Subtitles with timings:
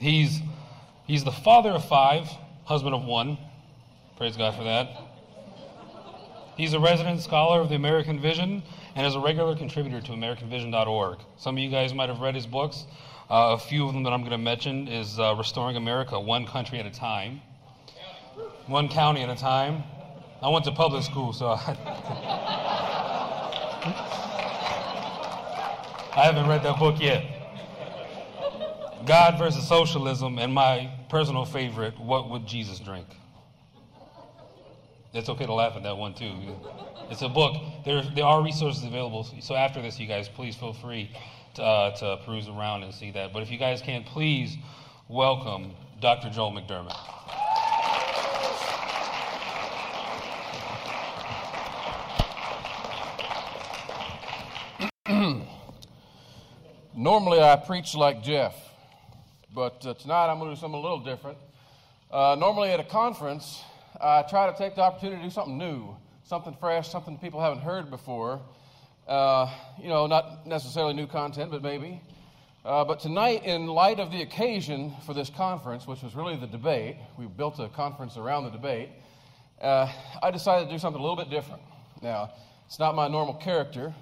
[0.00, 0.40] He's
[1.06, 2.26] he's the father of five,
[2.64, 3.36] husband of one.
[4.16, 4.88] Praise God for that.
[6.56, 8.62] He's a resident scholar of the American Vision
[8.94, 11.18] and is a regular contributor to AmericanVision.org.
[11.36, 12.86] Some of you guys might have read his books.
[13.30, 16.46] Uh, a few of them that I'm going to mention is uh, Restoring America, One
[16.46, 17.40] Country at a Time,
[18.66, 19.84] One County at a Time.
[20.42, 21.56] I went to public school, so I,
[26.16, 27.39] I haven't read that book yet.
[29.06, 33.06] God versus Socialism, and my personal favorite, What Would Jesus Drink?
[35.12, 36.32] It's okay to laugh at that one too.
[37.10, 37.56] It's a book.
[37.84, 39.26] There, there are resources available.
[39.40, 41.10] So after this, you guys, please feel free
[41.54, 43.32] to, uh, to peruse around and see that.
[43.32, 44.56] But if you guys can, please
[45.08, 46.30] welcome Dr.
[46.30, 46.94] Joel McDurmon.
[56.94, 58.54] Normally, I preach like Jeff,
[59.54, 61.38] but uh, tonight I'm going to do something a little different.
[62.10, 63.62] Uh, normally, at a conference,
[64.00, 67.62] I try to take the opportunity to do something new, something fresh, something people haven't
[67.62, 68.40] heard before.
[69.08, 72.00] Uh, you know, not necessarily new content, but maybe.
[72.64, 76.46] Uh, but tonight, in light of the occasion for this conference, which was really the
[76.46, 78.90] debate, we built a conference around the debate,
[79.60, 79.90] uh,
[80.22, 81.62] I decided to do something a little bit different.
[82.02, 82.30] Now,
[82.66, 83.92] it's not my normal character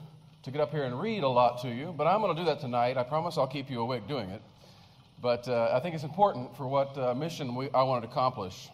[0.42, 2.46] to get up here and read a lot to you, but I'm going to do
[2.46, 2.96] that tonight.
[2.96, 4.42] I promise I'll keep you awake doing it.
[5.20, 8.68] But uh, I think it's important for what uh, mission we, I wanted to accomplish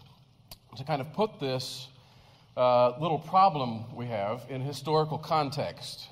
[0.76, 1.88] to kind of put this
[2.56, 6.08] uh, little problem we have in historical context.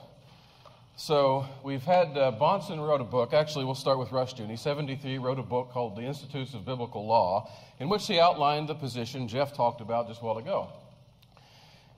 [0.97, 3.35] So we've had uh, Bahnsen wrote a book.
[3.35, 4.59] Actually, we'll start with Rushdoony.
[4.59, 8.75] 73 wrote a book called The Institutes of Biblical Law, in which he outlined the
[8.75, 10.69] position Jeff talked about just a while ago.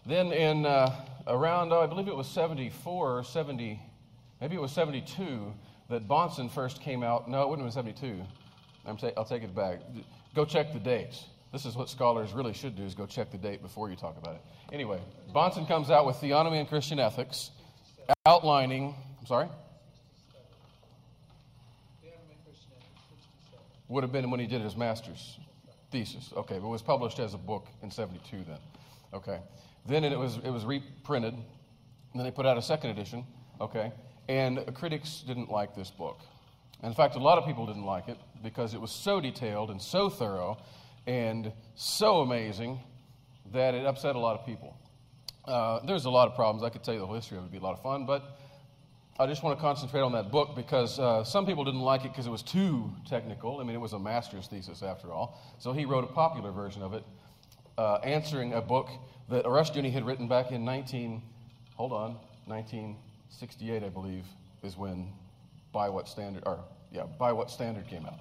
[0.06, 0.90] Then in uh,
[1.26, 3.80] around, oh, I believe it was 74 or 70,
[4.40, 5.52] maybe it was 72,
[5.88, 7.28] that Bahnsen first came out.
[7.28, 8.22] No, it wouldn't have been 72.
[8.86, 9.80] I'm ta- I'll take it back.
[10.34, 11.24] Go check the dates.
[11.52, 14.16] This is what scholars really should do: is go check the date before you talk
[14.18, 14.42] about it.
[14.72, 15.00] Anyway,
[15.32, 17.50] Bahnsen comes out with Theonomy and Christian Ethics,
[18.26, 18.94] outlining.
[19.20, 19.48] I'm sorry.
[23.88, 25.38] Would have been when he did his master's
[25.92, 26.32] thesis.
[26.36, 28.58] Okay, but it was published as a book in 72 then.
[29.12, 29.38] Okay.
[29.86, 31.34] Then it was, it was reprinted.
[31.34, 31.44] And
[32.14, 33.24] then they put out a second edition.
[33.60, 33.92] Okay.
[34.28, 36.20] And critics didn't like this book.
[36.82, 39.80] In fact, a lot of people didn't like it because it was so detailed and
[39.80, 40.58] so thorough
[41.06, 42.80] and so amazing
[43.52, 44.76] that it upset a lot of people.
[45.44, 46.62] Uh, there's a lot of problems.
[46.62, 48.06] I could tell you the whole history of it would be a lot of fun,
[48.06, 48.38] but
[49.18, 52.08] I just want to concentrate on that book because uh, some people didn't like it
[52.08, 53.60] because it was too technical.
[53.60, 55.40] I mean, it was a master's thesis after all.
[55.58, 57.04] So he wrote a popular version of it,
[57.78, 58.88] uh, answering a book
[59.28, 61.22] that Rushdoony had written back in 19,
[61.76, 62.16] hold on,
[63.30, 64.24] 1968, I believe,
[64.62, 65.12] is when
[65.72, 66.60] By What Standard, or
[66.92, 68.20] yeah, By What Standard came out.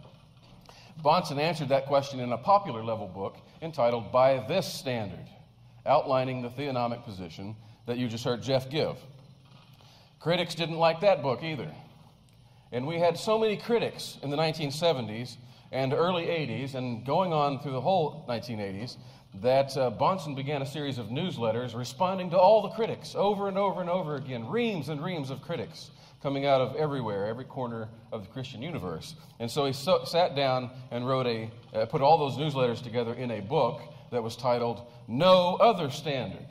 [1.03, 5.27] Bahnsen answered that question in a popular level book entitled By This Standard,
[5.85, 7.55] outlining the theonomic position
[7.85, 8.97] that you just heard Jeff give.
[10.19, 11.69] Critics didn't like that book either.
[12.71, 15.37] And we had so many critics in the 1970s
[15.71, 18.97] and early 80s, and going on through the whole 1980s,
[19.41, 23.57] that uh, Bahnsen began a series of newsletters responding to all the critics over and
[23.57, 25.89] over and over again, reams and reams of critics
[26.21, 29.15] coming out of everywhere, every corner of the Christian universe.
[29.39, 33.13] And so he so, sat down and wrote a, uh, put all those newsletters together
[33.13, 36.47] in a book that was titled No Other Standard.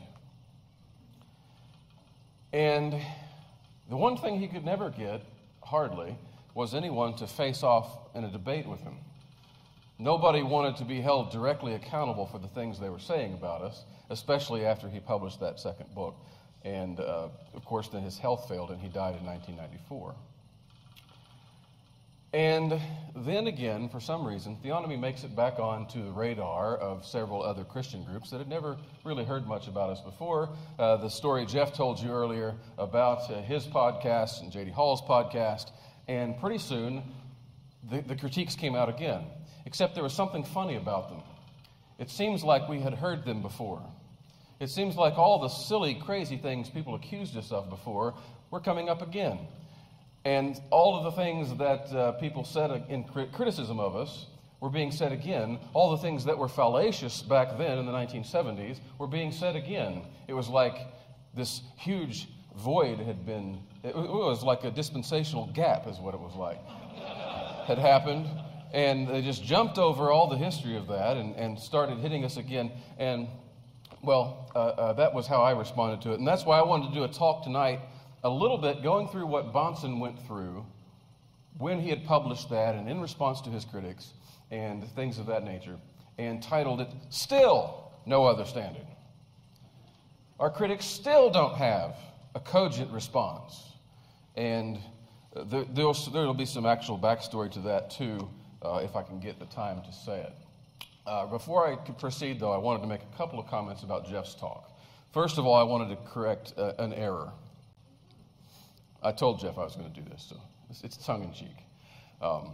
[2.52, 2.94] And
[3.88, 5.22] the one thing he could never get,
[5.62, 6.18] hardly,
[6.54, 8.96] was anyone to face off in a debate with him.
[10.02, 13.84] Nobody wanted to be held directly accountable for the things they were saying about us,
[14.10, 16.16] especially after he published that second book.
[16.64, 20.16] And uh, of course, then his health failed and he died in 1994.
[22.32, 22.80] And
[23.14, 27.62] then again, for some reason, theonomy makes it back onto the radar of several other
[27.62, 30.48] Christian groups that had never really heard much about us before.
[30.80, 34.72] Uh, the story Jeff told you earlier about uh, his podcast and J.D.
[34.72, 35.70] Hall's podcast,
[36.08, 37.04] and pretty soon
[37.88, 39.24] the, the critiques came out again,
[39.64, 41.22] except there was something funny about them.
[41.98, 43.82] It seems like we had heard them before.
[44.60, 48.14] It seems like all the silly, crazy things people accused us of before
[48.50, 49.38] were coming up again.
[50.24, 54.26] And all of the things that uh, people said in criticism of us
[54.60, 55.58] were being said again.
[55.74, 60.02] All the things that were fallacious back then in the 1970s were being said again.
[60.28, 60.76] It was like
[61.34, 66.36] this huge void had been, it was like a dispensational gap, is what it was
[66.36, 66.64] like,
[67.66, 68.28] had happened.
[68.72, 72.38] And they just jumped over all the history of that and, and started hitting us
[72.38, 72.72] again.
[72.98, 73.28] And,
[74.02, 76.18] well, uh, uh, that was how I responded to it.
[76.18, 77.80] And that's why I wanted to do a talk tonight,
[78.24, 80.64] a little bit going through what Bahnsen went through
[81.58, 84.14] when he had published that and in response to his critics
[84.50, 85.76] and things of that nature,
[86.18, 88.86] and titled it, Still No Other Standard.
[90.40, 91.94] Our critics still don't have
[92.34, 93.62] a cogent response.
[94.34, 94.78] And
[95.34, 98.28] there, will be some actual backstory to that too
[98.62, 100.32] uh, if I can get the time to say it.
[101.04, 104.34] Uh, before I proceed, though, I wanted to make a couple of comments about Jeff's
[104.34, 104.78] talk.
[105.12, 107.32] First of all, I wanted to correct uh, an error.
[109.02, 111.56] I told Jeff I was going to do this, so it's, it's tongue in cheek.
[112.20, 112.52] Um,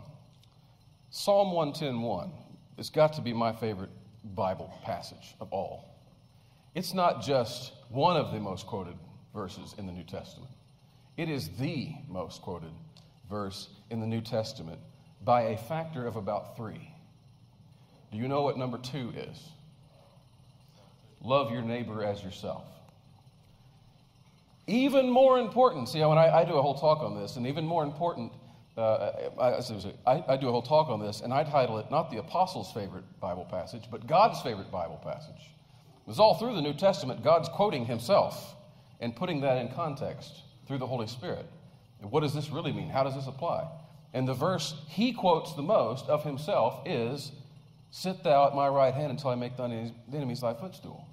[1.10, 2.30] Psalm 110.1
[2.78, 3.90] has got to be my favorite
[4.34, 5.84] Bible passage of all.
[6.74, 8.94] It's not just one of the most quoted
[9.34, 10.50] verses in the New Testament,
[11.16, 12.70] it is the most quoted
[13.28, 14.78] verse in the New Testament
[15.28, 16.90] by a factor of about three.
[18.10, 19.38] Do you know what number two is?
[21.20, 22.64] Love your neighbor as yourself.
[24.66, 27.66] Even more important, see, when I, I do a whole talk on this, and even
[27.66, 28.32] more important,
[28.78, 29.60] uh, I,
[30.06, 32.72] I, I, do a whole talk on this, and I title it not the apostles'
[32.72, 35.42] favorite Bible passage, but God's favorite Bible passage.
[35.42, 38.54] It was all through the New Testament, God's quoting himself
[38.98, 40.32] and putting that in context
[40.66, 41.44] through the Holy Spirit.
[42.00, 42.88] And what does this really mean?
[42.88, 43.68] How does this apply?
[44.14, 47.32] And the verse he quotes the most of himself is,
[47.90, 51.06] Sit thou at my right hand until I make thine enemies thy footstool.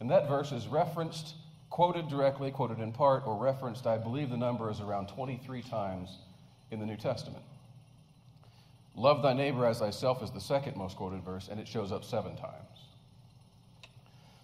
[0.00, 1.34] And that verse is referenced,
[1.70, 6.18] quoted directly, quoted in part, or referenced, I believe the number is around 23 times
[6.70, 7.42] in the New Testament.
[8.96, 12.04] Love thy neighbor as thyself is the second most quoted verse, and it shows up
[12.04, 12.84] seven times.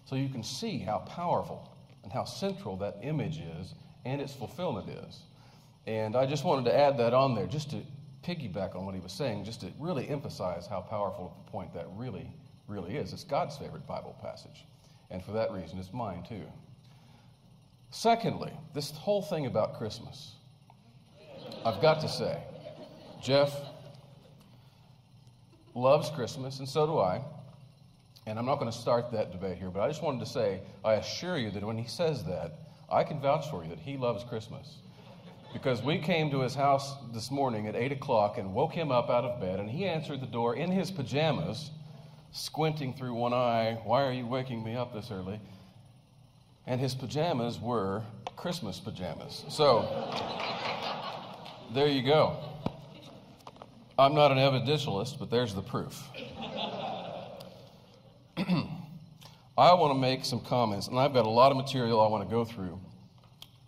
[0.05, 1.71] So you can see how powerful
[2.03, 5.21] and how central that image is and its fulfillment is.
[5.87, 7.81] And I just wanted to add that on there just to
[8.23, 11.87] piggyback on what he was saying, just to really emphasize how powerful a point that
[11.95, 12.29] really,
[12.67, 13.13] really is.
[13.13, 14.65] It's God's favorite Bible passage.
[15.09, 16.43] And for that reason, it's mine too.
[17.89, 20.33] Secondly, this whole thing about Christmas.
[21.65, 22.41] I've got to say,
[23.21, 23.53] Jeff
[25.75, 27.21] loves Christmas, and so do I.
[28.27, 30.61] And I'm not going to start that debate here, but I just wanted to say,
[30.85, 32.53] I assure you that when he says that,
[32.89, 34.77] I can vouch for you that he loves Christmas.
[35.53, 39.09] Because we came to his house this morning at 8 o'clock and woke him up
[39.09, 41.71] out of bed, and he answered the door in his pajamas,
[42.31, 43.77] squinting through one eye.
[43.83, 45.41] Why are you waking me up this early?
[46.65, 48.03] And his pajamas were
[48.37, 49.43] Christmas pajamas.
[49.49, 49.81] So,
[51.73, 52.37] there you go.
[53.99, 56.01] I'm not an evidentialist, but there's the proof.
[59.57, 62.27] I want to make some comments, and I've got a lot of material I want
[62.27, 62.79] to go through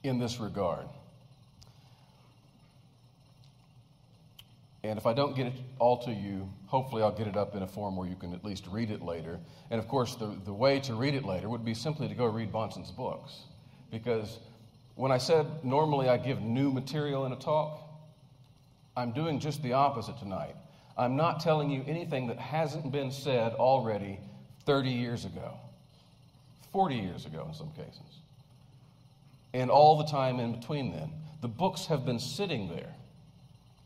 [0.02, 0.88] in this regard.
[4.84, 7.64] And if I don't get it all to you, hopefully I'll get it up in
[7.64, 9.40] a form where you can at least read it later.
[9.72, 12.26] And of course, the, the way to read it later would be simply to go
[12.26, 13.44] read Bahnsen's books.
[13.92, 14.40] Because
[14.96, 17.80] when I said normally I give new material in a talk,
[18.98, 20.56] I'm doing just the opposite tonight.
[20.98, 24.20] I'm not telling you anything that hasn't been said already
[24.66, 25.58] 30 years ago,
[26.72, 28.20] 40 years ago in some cases,
[29.54, 31.12] and all the time in between then.
[31.42, 32.94] The books have been sitting there,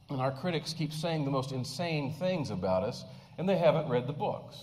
[0.10, 3.04] and our critics keep saying the most insane things about us,
[3.38, 4.58] and they haven't read the books.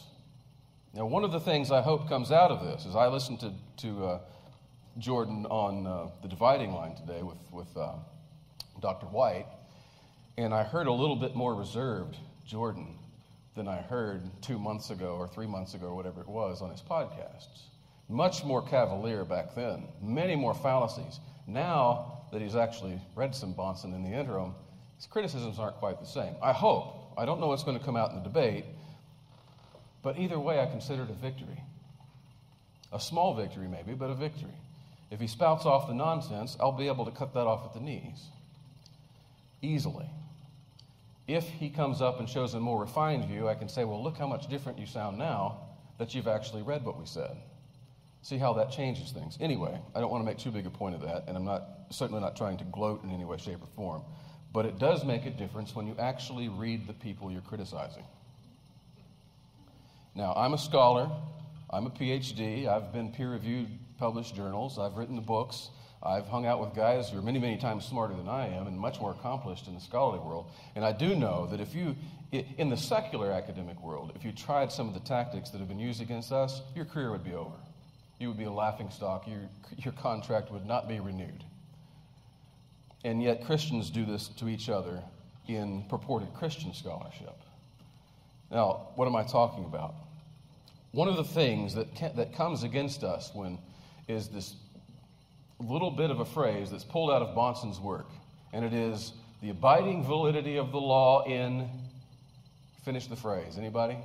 [0.94, 3.52] Now, one of the things I hope comes out of this is I listened to,
[3.78, 4.18] to uh,
[4.98, 7.94] Jordan on uh, the dividing line today with, with uh,
[8.80, 9.06] Dr.
[9.06, 9.46] White,
[10.38, 12.96] and I heard a little bit more reserved Jordan
[13.56, 16.70] than I heard two months ago or three months ago or whatever it was on
[16.70, 17.62] his podcasts.
[18.08, 21.20] Much more cavalier back then, many more fallacies.
[21.46, 24.54] Now that he's actually read some Bahnsen in the interim,
[24.96, 26.34] his criticisms aren't quite the same.
[26.42, 27.14] I hope.
[27.16, 28.64] I don't know what's going to come out in the debate,
[30.02, 31.62] but either way, I consider it a victory.
[32.92, 34.54] A small victory, maybe, but a victory.
[35.10, 37.80] If he spouts off the nonsense, I'll be able to cut that off at the
[37.80, 38.28] knees
[39.62, 40.06] easily.
[41.26, 44.18] If he comes up and shows a more refined view, I can say, well, look
[44.18, 45.58] how much different you sound now
[45.98, 47.36] that you've actually read what we said.
[48.22, 49.38] See how that changes things.
[49.40, 51.62] Anyway, I don't want to make too big a point of that, and I'm not
[51.90, 54.02] certainly not trying to gloat in any way, shape, or form.
[54.54, 58.04] But it does make a difference when you actually read the people you're criticizing.
[60.14, 61.10] Now, I'm a scholar,
[61.70, 63.66] I'm a PhD, I've been peer reviewed,
[63.98, 65.70] published journals, I've written the books,
[66.04, 68.78] I've hung out with guys who are many, many times smarter than I am and
[68.78, 70.46] much more accomplished in the scholarly world.
[70.76, 71.96] And I do know that if you,
[72.30, 75.80] in the secular academic world, if you tried some of the tactics that have been
[75.80, 77.56] used against us, your career would be over.
[78.20, 79.26] You would be a laughing stock.
[79.26, 79.40] Your,
[79.78, 81.42] your contract would not be renewed.
[83.04, 85.02] And yet, Christians do this to each other
[85.46, 87.36] in purported Christian scholarship.
[88.50, 89.94] Now, what am I talking about?
[90.92, 93.58] One of the things that, can, that comes against us when
[94.08, 94.54] is this
[95.58, 98.08] little bit of a phrase that's pulled out of Bahnsen's work,
[98.52, 101.68] and it is the abiding validity of the law in,
[102.84, 103.98] finish the phrase, anybody?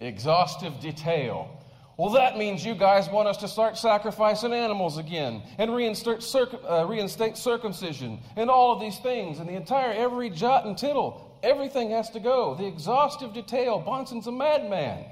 [0.00, 1.59] Exhaustive detail.
[2.00, 6.58] Well, that means you guys want us to start sacrificing animals again and reinstate, circ-
[6.66, 11.38] uh, reinstate circumcision and all of these things and the entire, every jot and tittle.
[11.42, 12.54] Everything has to go.
[12.54, 13.84] The exhaustive detail.
[13.86, 15.04] Bahnsen's a madman.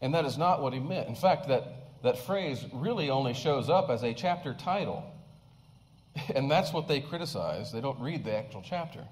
[0.00, 1.08] And that is not what he meant.
[1.08, 1.62] In fact, that,
[2.02, 5.04] that phrase really only shows up as a chapter title.
[6.34, 7.70] And that's what they criticize.
[7.70, 9.06] They don't read the actual chapter.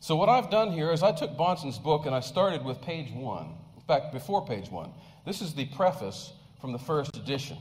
[0.00, 3.12] So, what I've done here is I took Bahnsen's book and I started with page
[3.12, 3.54] one.
[3.76, 4.90] In fact, before page one.
[5.26, 7.58] This is the preface from the first edition.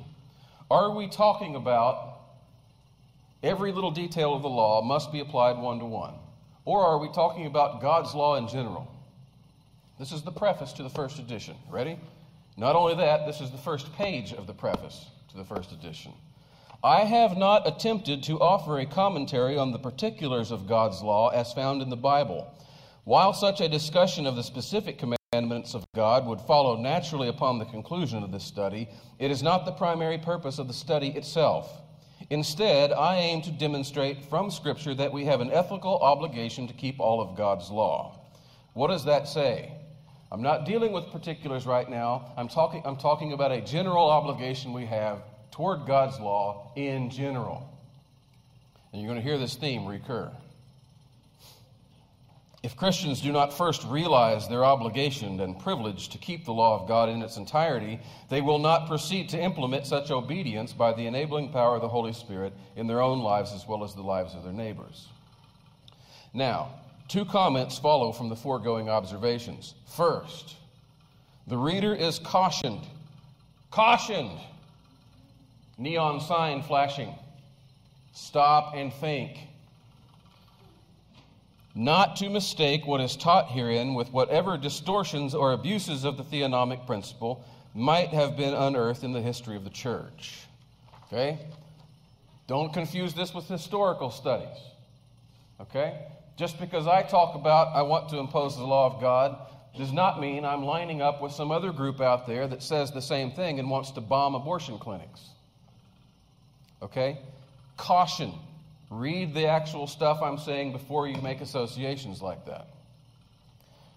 [0.71, 2.19] Are we talking about
[3.43, 6.13] every little detail of the law must be applied one to one?
[6.63, 8.87] Or are we talking about God's law in general?
[9.97, 11.55] This is the preface to the first edition.
[11.69, 11.99] Ready?
[12.55, 16.13] Not only that, this is the first page of the preface to the first edition.
[16.83, 21.51] I have not attempted to offer a commentary on the particulars of God's law as
[21.51, 22.53] found in the Bible.
[23.03, 27.65] While such a discussion of the specific commandments of God would follow naturally upon the
[27.65, 28.87] conclusion of this study,
[29.19, 31.81] it is not the primary purpose of the study itself.
[32.29, 37.01] Instead, I aim to demonstrate from Scripture that we have an ethical obligation to keep
[37.01, 38.21] all of God's law.
[38.71, 39.73] What does that say?
[40.31, 42.31] I'm not dealing with particulars right now.
[42.37, 47.69] I'm talking, I'm talking about a general obligation we have toward God's law in general.
[48.91, 50.31] And you're going to hear this theme recur.
[52.61, 56.87] If Christians do not first realize their obligation and privilege to keep the law of
[56.87, 61.53] God in its entirety, they will not proceed to implement such obedience by the enabling
[61.53, 64.43] power of the Holy Spirit in their own lives as well as the lives of
[64.43, 65.07] their neighbors.
[66.33, 66.79] Now,
[67.09, 69.73] Two comments follow from the foregoing observations.
[69.97, 70.55] First,
[71.47, 72.85] the reader is cautioned.
[73.71, 74.39] Cautioned.
[75.79, 77.15] Neon sign flashing.
[78.11, 79.39] Stop and think.
[81.73, 86.85] Not to mistake what is taught herein with whatever distortions or abuses of the theonomic
[86.85, 90.41] principle might have been unearthed in the history of the church.
[91.05, 91.39] Okay?
[92.47, 94.57] Don't confuse this with historical studies.
[95.61, 95.97] Okay?
[96.35, 99.37] Just because I talk about I want to impose the law of God
[99.77, 103.01] does not mean I'm lining up with some other group out there that says the
[103.01, 105.29] same thing and wants to bomb abortion clinics.
[106.81, 107.19] Okay?
[107.77, 108.33] Caution.
[108.89, 112.67] Read the actual stuff I'm saying before you make associations like that.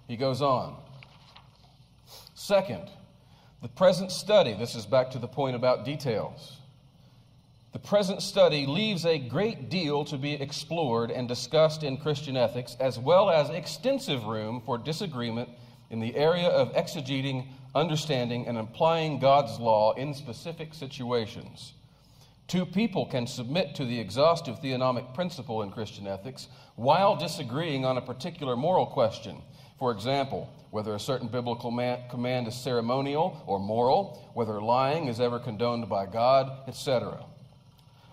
[0.06, 0.76] He goes on.
[2.34, 2.90] Second,
[3.62, 6.58] the present study, this is back to the point about details.
[7.72, 12.76] The present study leaves a great deal to be explored and discussed in Christian ethics,
[12.78, 15.48] as well as extensive room for disagreement
[15.88, 21.72] in the area of exegeting, understanding, and applying God's law in specific situations.
[22.52, 27.96] Two people can submit to the exhaustive theonomic principle in Christian ethics while disagreeing on
[27.96, 29.40] a particular moral question.
[29.78, 35.18] For example, whether a certain biblical man- command is ceremonial or moral, whether lying is
[35.18, 37.24] ever condoned by God, etc.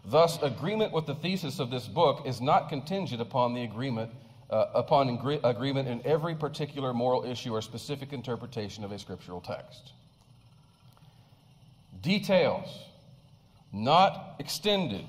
[0.05, 4.09] Thus, agreement with the thesis of this book is not contingent upon the agreement
[4.49, 9.41] uh, upon agree- agreement in every particular moral issue or specific interpretation of a scriptural
[9.41, 9.91] text.
[12.01, 12.85] Details,
[13.71, 15.05] not extended.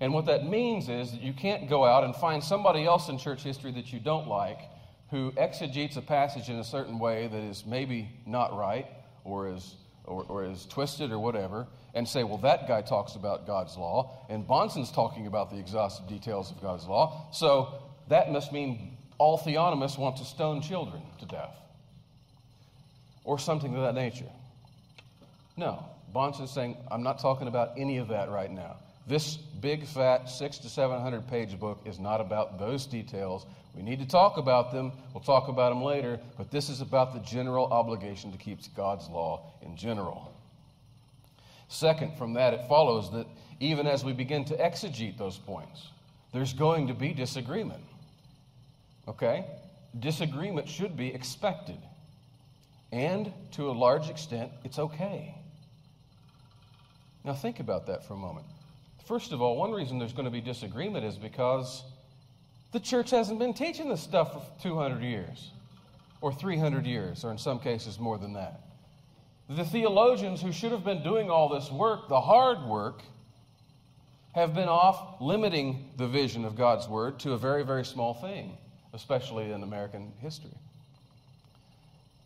[0.00, 3.18] And what that means is that you can't go out and find somebody else in
[3.18, 4.58] church history that you don't like
[5.10, 8.86] who exegetes a passage in a certain way that is maybe not right
[9.24, 13.46] or is or, or is twisted or whatever, and say, well, that guy talks about
[13.46, 18.52] God's law, and Bahnsen's talking about the exhaustive details of God's law, so that must
[18.52, 21.56] mean all theonomists want to stone children to death.
[23.24, 24.30] Or something of that nature.
[25.56, 25.84] No.
[26.14, 28.76] Bahnsen's saying, I'm not talking about any of that right now.
[29.06, 33.46] This big, fat, six to 700 page book is not about those details.
[33.74, 34.92] We need to talk about them.
[35.12, 39.08] We'll talk about them later, but this is about the general obligation to keep God's
[39.08, 40.32] law in general.
[41.68, 43.26] Second, from that, it follows that
[43.60, 45.88] even as we begin to exegete those points,
[46.32, 47.82] there's going to be disagreement.
[49.08, 49.44] Okay?
[49.98, 51.78] Disagreement should be expected.
[52.92, 55.34] And to a large extent, it's okay.
[57.24, 58.46] Now, think about that for a moment.
[59.06, 61.82] First of all, one reason there's going to be disagreement is because
[62.72, 65.50] the church hasn't been teaching this stuff for 200 years,
[66.20, 68.60] or 300 years, or in some cases more than that.
[69.48, 73.02] The theologians who should have been doing all this work, the hard work,
[74.34, 78.56] have been off limiting the vision of God's Word to a very, very small thing,
[78.92, 80.56] especially in American history.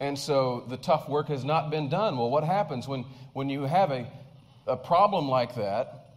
[0.01, 2.17] And so the tough work has not been done.
[2.17, 4.07] Well, what happens when, when you have a,
[4.69, 6.11] a problem like that?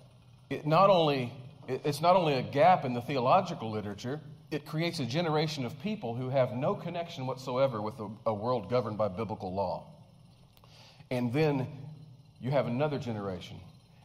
[0.50, 1.34] It not only,
[1.68, 4.20] it's not only a gap in the theological literature,
[4.52, 8.70] it creates a generation of people who have no connection whatsoever with a, a world
[8.70, 9.88] governed by biblical law.
[11.10, 11.68] And then
[12.42, 13.58] you have another generation.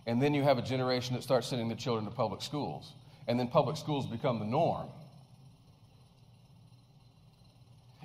[0.06, 2.92] And then you have a generation that starts sending their children to public schools.
[3.26, 4.88] And then public schools become the norm.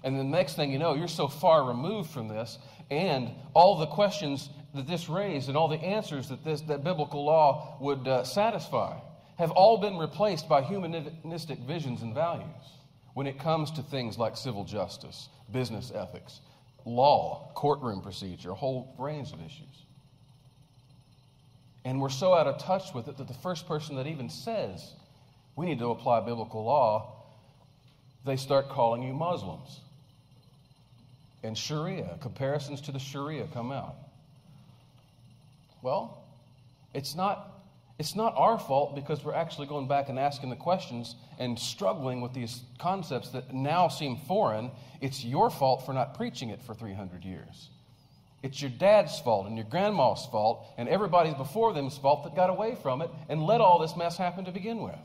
[0.03, 2.57] And the next thing you know, you're so far removed from this,
[2.89, 7.25] and all the questions that this raised and all the answers that, this, that biblical
[7.25, 8.97] law would uh, satisfy
[9.37, 12.45] have all been replaced by humanistic visions and values
[13.13, 16.41] when it comes to things like civil justice, business ethics,
[16.85, 19.85] law, courtroom procedure, a whole range of issues.
[21.83, 24.93] And we're so out of touch with it that the first person that even says
[25.55, 27.23] we need to apply biblical law,
[28.25, 29.79] they start calling you Muslims.
[31.43, 33.95] And Sharia, comparisons to the Sharia come out.
[35.81, 36.23] Well,
[36.93, 37.47] it's not
[38.01, 42.19] it's not our fault because we're actually going back and asking the questions and struggling
[42.19, 44.71] with these concepts that now seem foreign.
[45.01, 47.69] It's your fault for not preaching it for 300 years.
[48.41, 52.49] It's your dad's fault and your grandma's fault and everybody before them's fault that got
[52.49, 54.97] away from it and let all this mess happen to begin with.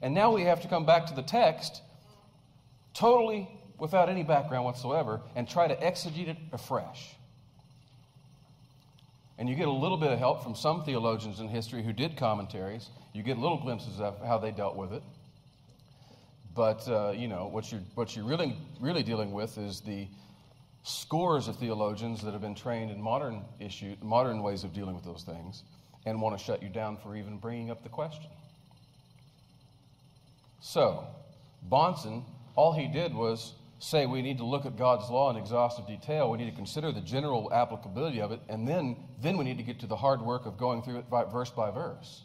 [0.00, 1.82] And now we have to come back to the text
[2.92, 3.48] totally
[3.80, 7.16] without any background whatsoever and try to exegete it afresh.
[9.38, 12.16] And you get a little bit of help from some theologians in history who did
[12.16, 12.90] commentaries.
[13.12, 15.02] You get little glimpses of how they dealt with it.
[16.54, 20.06] But, uh, you know, what you're, what you're really, really dealing with is the
[20.84, 25.04] scores of theologians that have been trained in modern, issue, modern ways of dealing with
[25.04, 25.64] those things
[26.06, 28.30] and want to shut you down for even bringing up the question.
[30.60, 31.06] So,
[31.70, 33.54] Bahnsen, all he did was
[33.84, 36.30] say we need to look at God's law in exhaustive detail.
[36.30, 39.64] We need to consider the general applicability of it, and then, then we need to
[39.64, 42.22] get to the hard work of going through it by, verse by verse.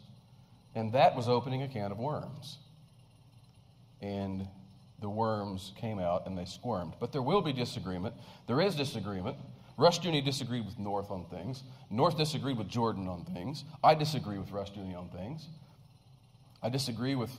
[0.74, 2.58] And that was opening a can of worms.
[4.00, 4.46] And
[5.00, 6.94] the worms came out and they squirmed.
[7.00, 8.14] But there will be disagreement.
[8.46, 9.36] There is disagreement.
[9.78, 11.62] Rushdoony disagreed with North on things.
[11.90, 13.64] North disagreed with Jordan on things.
[13.82, 15.46] I disagree with Rushdoony on things.
[16.62, 17.30] I disagree with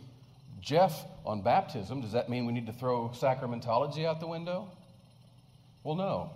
[0.61, 4.69] Jeff on baptism, does that mean we need to throw sacramentology out the window?
[5.83, 6.31] Well, no.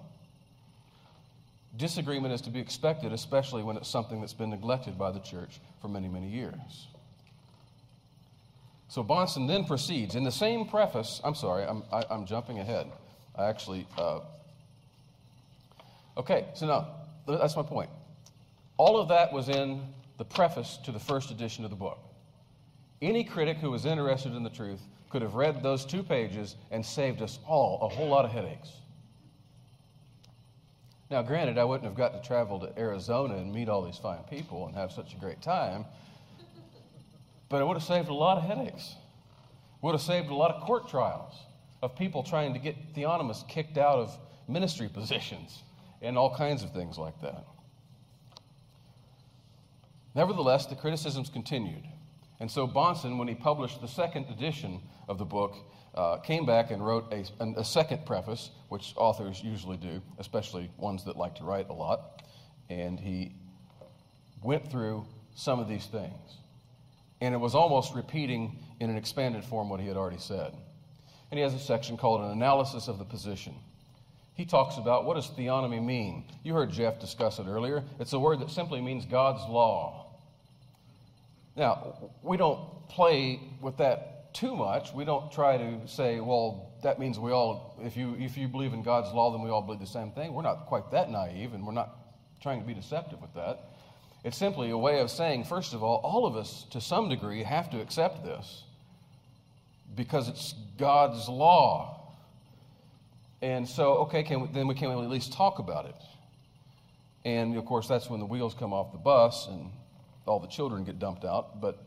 [1.77, 5.59] Disagreement is to be expected, especially when it's something that's been neglected by the church
[5.81, 6.87] for many, many years.
[8.87, 10.15] So Bahnsen then proceeds.
[10.15, 12.87] In the same preface, I'm sorry, I'm, I, i am jumping ahead.
[13.35, 14.21] I actually, uh,
[16.17, 16.87] okay, so now,
[17.27, 17.89] that's my point.
[18.77, 19.81] All of that was in
[20.17, 21.99] the preface to the first edition of the book.
[23.01, 26.85] Any critic who was interested in the truth could have read those two pages and
[26.85, 28.69] saved us all a whole lot of headaches.
[31.11, 34.23] Now, granted, I wouldn't have got to travel to Arizona and meet all these fine
[34.29, 35.85] people and have such a great time,
[37.47, 38.95] but it would have saved a lot of headaches.
[39.81, 41.35] Would have saved a lot of court trials
[41.83, 45.61] of people trying to get theonomists kicked out of ministry positions
[46.01, 47.45] and all kinds of things like that.
[50.15, 51.83] Nevertheless, the criticisms continued.
[52.39, 55.55] And so Bahnsen, when he published the second edition of the book,
[55.95, 57.23] uh, came back and wrote a,
[57.57, 62.21] a, second preface, which authors usually do, especially ones that like to write a lot.
[62.69, 63.33] And he
[64.43, 66.37] went through some of these things.
[67.21, 70.53] And it was almost repeating in an expanded form what he had already said.
[71.31, 73.55] And he has a section called An Analysis of the Position.
[74.35, 76.25] He talks about what does theonomy mean?
[76.43, 77.83] You heard Jeff discuss it earlier.
[77.99, 80.04] It's a word that simply means God's law.
[81.55, 84.93] Now, we don't play with that too much.
[84.93, 88.73] We don't try to say, well, that means we all, if you, if you believe
[88.73, 90.33] in God's law, then we all believe the same thing.
[90.33, 91.97] We're not quite that naive, and we're not
[92.41, 93.59] trying to be deceptive with that.
[94.25, 97.43] It's simply a way of saying, first of all, all of us, to some degree,
[97.43, 98.63] have to accept this
[99.95, 102.11] because it's God's law.
[103.41, 105.95] And so, okay, can we, then we can at least talk about it.
[107.23, 109.69] And of course, that's when the wheels come off the bus and
[110.25, 111.83] all the children get dumped out, but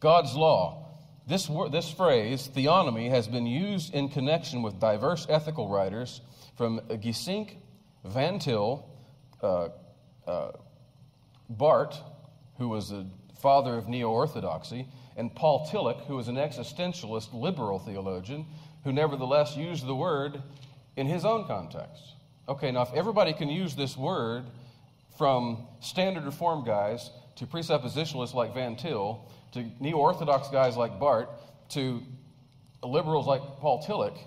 [0.00, 0.82] God's law.
[1.26, 6.20] This, this phrase, theonomy, has been used in connection with diverse ethical writers
[6.56, 7.56] from Gesink
[8.04, 8.88] Van Til,
[9.42, 9.68] uh,
[10.26, 10.52] uh,
[11.48, 11.98] Barth,
[12.58, 13.06] who was the
[13.40, 14.86] father of neo orthodoxy,
[15.16, 18.46] and Paul Tillich, who was an existentialist liberal theologian,
[18.84, 20.42] who nevertheless used the word
[20.96, 22.02] in his own context.
[22.48, 24.44] Okay, now if everybody can use this word
[25.18, 31.28] from standard reform guys to presuppositionalists like Van Til, to neo orthodox guys like Barth
[31.70, 32.02] to
[32.82, 34.18] liberals like Paul Tillich,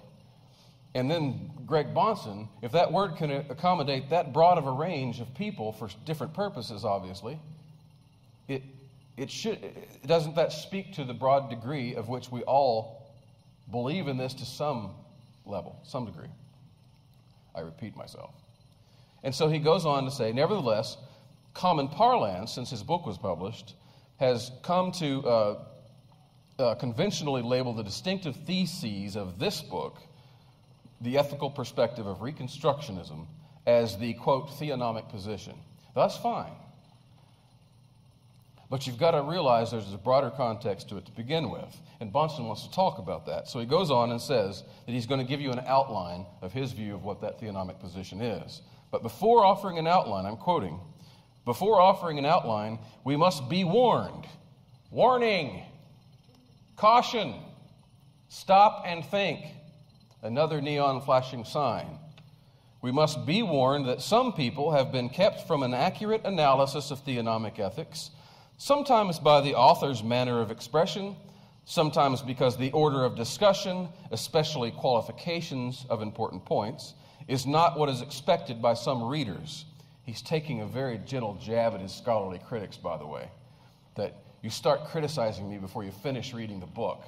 [0.95, 5.33] and then Greg Bahnsen, if that word can accommodate that broad of a range of
[5.35, 7.39] people for different purposes, obviously,
[8.47, 8.63] it,
[9.15, 9.59] it should,
[10.05, 13.13] doesn't that speak to the broad degree of which we all
[13.69, 14.91] believe in this to some
[15.45, 16.29] level, some degree?
[17.53, 18.33] I repeat myself.
[19.23, 20.97] And so he goes on to say, nevertheless,
[21.53, 23.75] common parlance, since his book was published,
[24.17, 25.59] has come to uh,
[26.57, 29.97] uh, conventionally label the distinctive theses of this book,
[31.01, 33.27] the ethical perspective of Reconstructionism,
[33.65, 35.55] as the quote, theonomic position.
[35.95, 36.51] That's fine.
[38.69, 41.75] But you've got to realize there's a broader context to it to begin with.
[41.99, 43.47] And Bahnsen wants to talk about that.
[43.47, 46.53] So he goes on and says that he's going to give you an outline of
[46.53, 48.61] his view of what that theonomic position is.
[48.91, 50.79] But before offering an outline, I'm quoting,
[51.45, 54.25] before offering an outline, we must be warned.
[54.91, 55.63] Warning!
[56.75, 57.35] Caution!
[58.29, 59.45] Stop and think.
[60.21, 61.87] Another neon flashing sign.
[62.81, 67.03] We must be warned that some people have been kept from an accurate analysis of
[67.05, 68.11] theonomic ethics
[68.59, 71.15] sometimes by the author's manner of expression,
[71.65, 76.93] sometimes because the order of discussion, especially qualifications of important points,
[77.29, 79.65] is not what is expected by some readers.
[80.03, 83.29] He's taking a very gentle jab at his scholarly critics, by the way,
[83.95, 87.03] that you start criticizing me before you finish reading the book.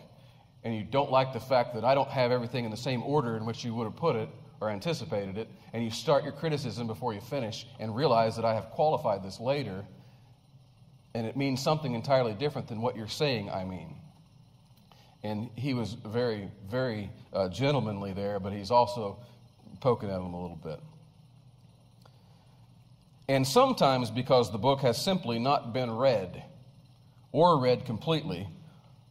[0.64, 3.36] And you don't like the fact that I don't have everything in the same order
[3.36, 4.30] in which you would have put it
[4.62, 5.50] or anticipated it.
[5.74, 9.40] And you start your criticism before you finish and realize that I have qualified this
[9.40, 9.84] later
[11.14, 13.96] and it means something entirely different than what you're saying I mean.
[15.24, 19.20] And he was very, very uh, gentlemanly there, but he's also
[19.82, 20.80] poking at them a little bit.
[23.28, 26.44] And sometimes because the book has simply not been read,
[27.32, 28.48] or read completely,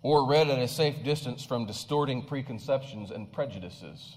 [0.02, 4.16] or read at a safe distance from distorting preconceptions and prejudices.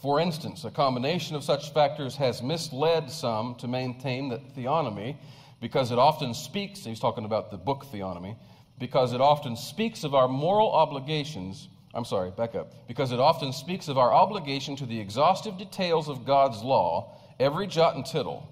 [0.00, 5.16] For instance, a combination of such factors has misled some to maintain that theonomy
[5.60, 8.36] because it often speaks, he's talking about the book Theonomy,
[8.78, 11.68] because it often speaks of our moral obligations.
[11.94, 12.72] I'm sorry, back up.
[12.88, 17.66] Because it often speaks of our obligation to the exhaustive details of God's law, every
[17.66, 18.48] jot and tittle,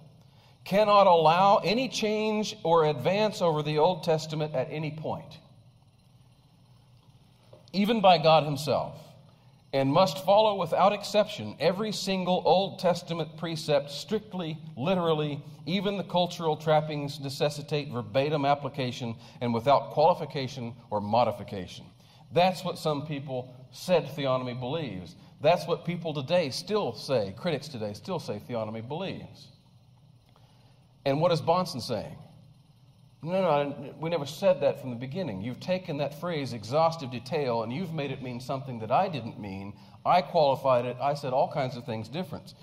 [0.65, 5.39] cannot allow any change or advance over the Old Testament at any point,
[7.73, 8.97] even by God Himself
[9.73, 16.57] and must follow without exception every single Old Testament precept strictly, literally, even the cultural
[16.57, 21.87] trappings necessitate verbatim application and without qualification or modification.
[22.33, 25.17] That's what some people said theonomy believes.
[25.41, 29.49] That's what people today still say, critics today still say theonomy believes.
[31.05, 32.17] And what is Bahnsen saying?
[33.25, 35.43] No, no, we never said that from the beginning.
[35.43, 39.39] You've taken that phrase, exhaustive detail, and you've made it mean something that I didn't
[39.39, 39.75] mean.
[40.05, 40.97] I qualified it.
[41.01, 42.55] I said all kinds of things different.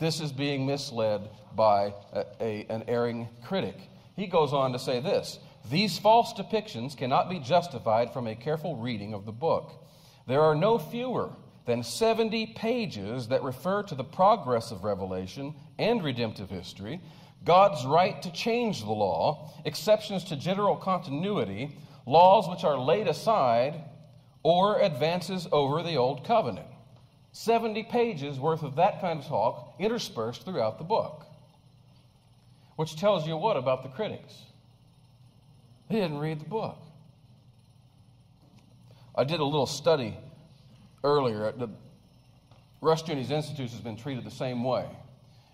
[0.00, 3.76] This is being misled by a, a, an erring critic.
[4.16, 5.38] He goes on to say this
[5.70, 9.84] These false depictions cannot be justified from a careful reading of the book.
[10.26, 11.30] There are no fewer
[11.66, 17.00] than 70 pages that refer to the progress of Revelation and redemptive history
[17.44, 23.84] God's right to change the law, exceptions to general continuity, laws which are laid aside,
[24.42, 26.66] or advances over the Old Covenant.
[27.32, 31.26] 70 pages worth of that kind of talk interspersed throughout the book.
[32.76, 34.34] Which tells you what about the critics?
[35.88, 36.78] They didn't read the book.
[39.14, 40.16] I did a little study
[41.02, 41.52] earlier.
[41.52, 41.68] The
[42.82, 44.86] Rushdoony's Institute has been treated the same way.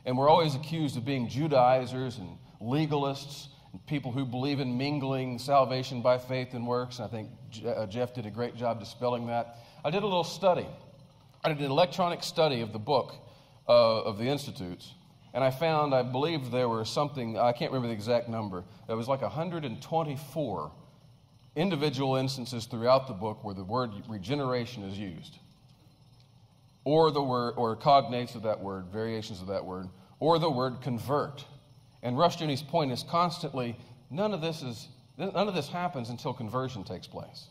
[0.07, 5.39] And we're always accused of being Judaizers and legalists and people who believe in mingling
[5.39, 6.99] salvation by faith and works.
[6.99, 7.31] And I think
[7.67, 9.59] uh, Jeff did a great job dispelling that.
[9.85, 10.67] I did a little study.
[11.45, 13.15] I did an electronic study of the book
[13.69, 14.95] uh, of the Institutes.
[15.33, 18.95] And I found, I believe there were something, I can't remember the exact number, it
[18.95, 20.73] was like 124
[21.57, 25.39] individual instances throughout the book where the word regeneration is used
[26.85, 29.89] or the word, or cognates of that word, variations of that word,
[30.19, 31.45] or the word convert.
[32.03, 33.77] And Rushdoony's point is constantly
[34.11, 34.89] none of this is
[35.19, 37.49] none of this happens until conversion takes place.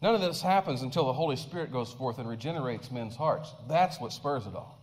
[0.00, 3.52] None of this happens until the Holy Spirit goes forth and regenerates men's hearts.
[3.68, 4.81] That's what spurs it all.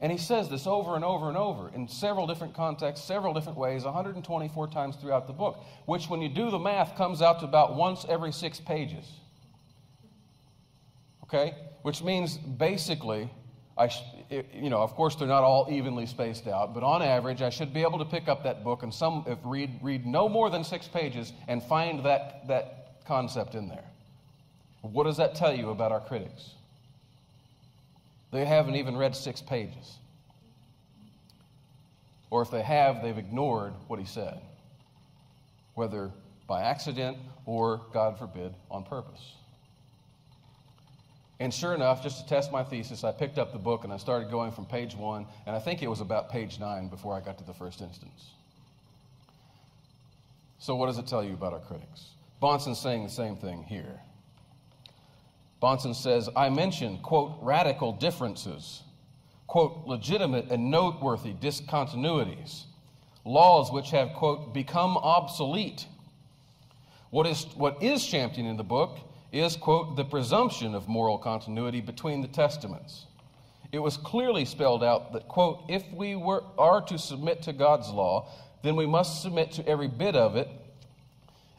[0.00, 3.56] And he says this over and over and over in several different contexts, several different
[3.56, 7.46] ways, 124 times throughout the book, which, when you do the math, comes out to
[7.46, 9.06] about once every six pages.
[11.24, 11.54] Okay?
[11.82, 13.30] Which means basically,
[13.78, 17.00] I sh- it, you know, of course, they're not all evenly spaced out, but on
[17.00, 20.06] average, I should be able to pick up that book and some, if read, read
[20.06, 23.84] no more than six pages and find that, that concept in there.
[24.82, 26.50] What does that tell you about our critics?
[28.36, 29.96] They haven't even read six pages.
[32.28, 34.42] Or if they have, they've ignored what he said,
[35.72, 36.10] whether
[36.46, 39.22] by accident or, God forbid, on purpose.
[41.40, 43.96] And sure enough, just to test my thesis, I picked up the book and I
[43.96, 47.20] started going from page one, and I think it was about page nine before I
[47.20, 48.32] got to the first instance.
[50.58, 52.10] So, what does it tell you about our critics?
[52.42, 53.98] Bahnsen's saying the same thing here.
[55.62, 58.82] Bahnsen says, I mentioned, quote, radical differences,
[59.46, 62.64] quote, legitimate and noteworthy discontinuities,
[63.24, 65.86] laws which have, quote, become obsolete.
[67.10, 68.98] What is, what is championed in the book
[69.32, 73.06] is, quote, the presumption of moral continuity between the testaments.
[73.72, 77.90] It was clearly spelled out that, quote, if we were, are to submit to God's
[77.90, 78.28] law,
[78.62, 80.48] then we must submit to every bit of it,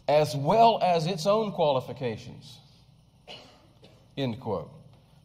[0.08, 2.60] as well as its own qualifications.
[4.18, 4.72] End quote.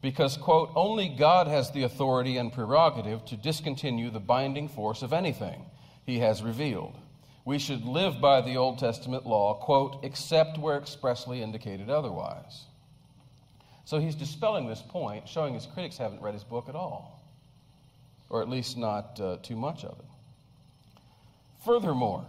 [0.03, 5.13] Because, quote, only God has the authority and prerogative to discontinue the binding force of
[5.13, 5.65] anything
[6.05, 6.99] he has revealed.
[7.45, 12.65] We should live by the Old Testament law, quote, except where expressly indicated otherwise.
[13.85, 17.23] So he's dispelling this point, showing his critics haven't read his book at all,
[18.29, 20.05] or at least not uh, too much of it.
[21.65, 22.25] Furthermore,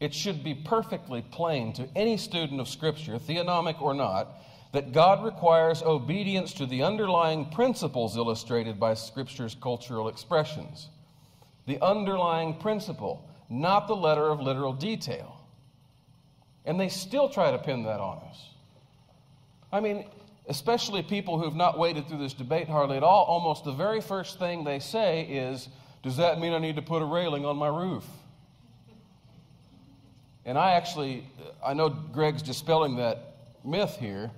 [0.00, 4.28] it should be perfectly plain to any student of Scripture, theonomic or not,
[4.72, 10.88] that God requires obedience to the underlying principles illustrated by Scripture's cultural expressions.
[11.66, 15.40] The underlying principle, not the letter of literal detail.
[16.64, 18.50] And they still try to pin that on us.
[19.72, 20.04] I mean,
[20.46, 24.38] especially people who've not waded through this debate hardly at all, almost the very first
[24.38, 25.68] thing they say is,
[26.02, 28.04] Does that mean I need to put a railing on my roof?
[30.44, 31.24] And I actually,
[31.64, 34.30] I know Greg's dispelling that myth here.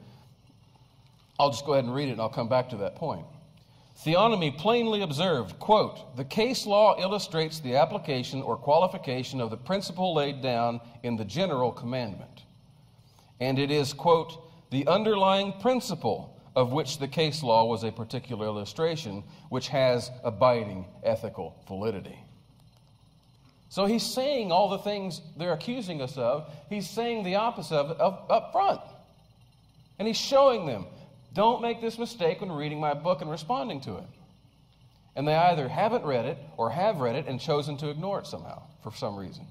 [1.42, 3.26] I'll just go ahead and read it and I'll come back to that point.
[4.04, 10.14] Theonomy plainly observed, quote, the case law illustrates the application or qualification of the principle
[10.14, 12.44] laid down in the general commandment.
[13.40, 18.46] And it is, quote, the underlying principle of which the case law was a particular
[18.46, 22.20] illustration, which has abiding ethical validity.
[23.68, 27.90] So he's saying all the things they're accusing us of, he's saying the opposite of
[27.90, 28.80] it up, up front.
[29.98, 30.86] And he's showing them
[31.32, 34.06] don't make this mistake when reading my book and responding to it.
[35.14, 38.26] And they either haven't read it or have read it and chosen to ignore it
[38.26, 39.46] somehow for some reason.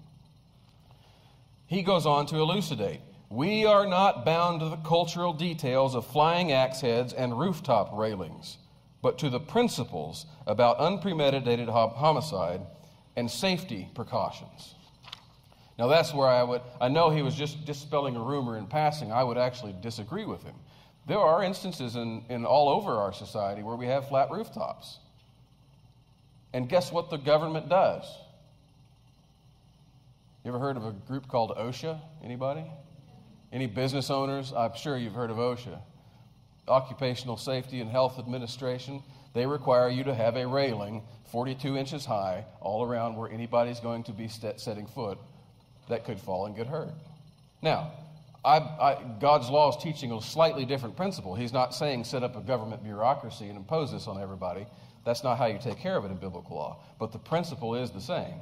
[1.67, 6.52] He goes on to elucidate we are not bound to the cultural details of flying
[6.52, 8.58] axe heads and rooftop railings,
[9.02, 12.60] but to the principles about unpremeditated homicide
[13.15, 14.76] and safety precautions.
[15.80, 19.13] Now, that's where I would, I know he was just dispelling a rumor in passing.
[19.13, 20.56] I would actually disagree with him.
[21.08, 25.00] There are instances in, in all over our society where we have flat rooftops.
[26.54, 28.06] And guess what the government does?
[30.44, 32.00] You ever heard of a group called OSHA?
[32.24, 32.66] Anybody?
[33.52, 34.54] Any business owners?
[34.54, 35.80] I'm sure you've heard of OSHA.
[36.68, 39.02] Occupational Safety and Health Administration.
[39.34, 44.04] They require you to have a railing 42 inches high all around where anybody's going
[44.04, 45.18] to be setting foot
[45.90, 46.94] that could fall and get hurt.
[47.62, 47.92] Now,
[48.44, 51.36] I, I, God's law is teaching a slightly different principle.
[51.36, 54.66] He's not saying set up a government bureaucracy and impose this on everybody.
[55.06, 56.84] That's not how you take care of it in biblical law.
[57.00, 58.36] But the principle is the same.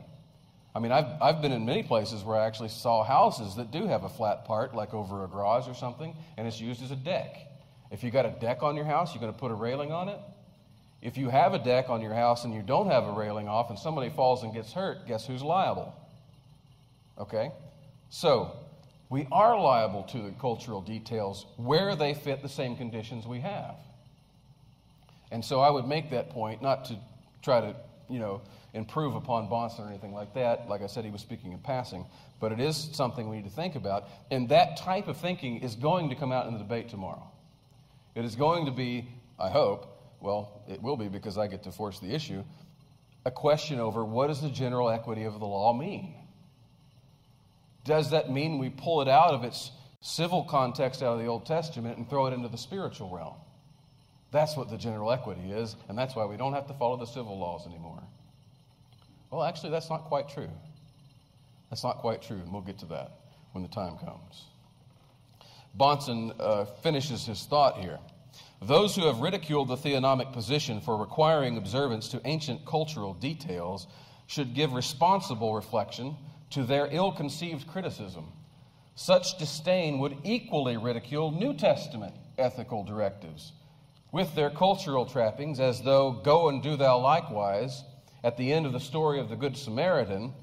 [0.75, 3.87] I mean, I've, I've been in many places where I actually saw houses that do
[3.87, 6.95] have a flat part, like over a garage or something, and it's used as a
[6.95, 7.35] deck.
[7.91, 10.09] If you got a deck on your house, you're going to put a railing on
[10.09, 10.19] it.
[11.01, 13.69] If you have a deck on your house and you don't have a railing off
[13.69, 15.95] and somebody falls and gets hurt, guess who's liable?
[17.17, 17.51] Okay?
[18.09, 18.51] So,
[19.09, 23.75] we are liable to the cultural details where they fit the same conditions we have.
[25.31, 26.97] And so I would make that point, not to
[27.41, 27.75] try to,
[28.09, 28.41] you know,
[28.73, 30.69] improve upon Bahnsen or anything like that.
[30.69, 32.05] Like I said, he was speaking in passing.
[32.39, 34.05] But it is something we need to think about.
[34.31, 37.29] And that type of thinking is going to come out in the debate tomorrow.
[38.15, 39.07] It is going to be,
[39.39, 39.87] I hope,
[40.19, 42.43] well, it will be because I get to force the issue,
[43.25, 46.13] a question over what does the general equity of the law mean?
[47.85, 51.45] Does that mean we pull it out of its civil context out of the Old
[51.45, 53.35] Testament and throw it into the spiritual realm?
[54.31, 57.05] That's what the general equity is, and that's why we don't have to follow the
[57.05, 58.03] civil laws anymore.
[59.31, 60.49] Well, actually, that's not quite true.
[61.69, 63.11] That's not quite true, and we'll get to that
[63.51, 64.45] when the time comes.
[65.77, 67.99] Bahnsen uh, finishes his thought here.
[68.61, 73.87] Those who have ridiculed the theonomic position for requiring observance to ancient cultural details
[74.27, 76.15] should give responsible reflection
[76.51, 78.31] to their ill conceived criticism.
[78.95, 83.53] Such disdain would equally ridicule New Testament ethical directives
[84.11, 87.83] with their cultural trappings, as though go and do thou likewise
[88.23, 90.33] at the end of the story of the Good Samaritan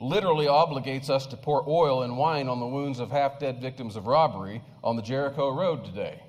[0.00, 3.94] literally obligates us to pour oil and wine on the wounds of half dead victims
[3.94, 6.20] of robbery on the Jericho Road today,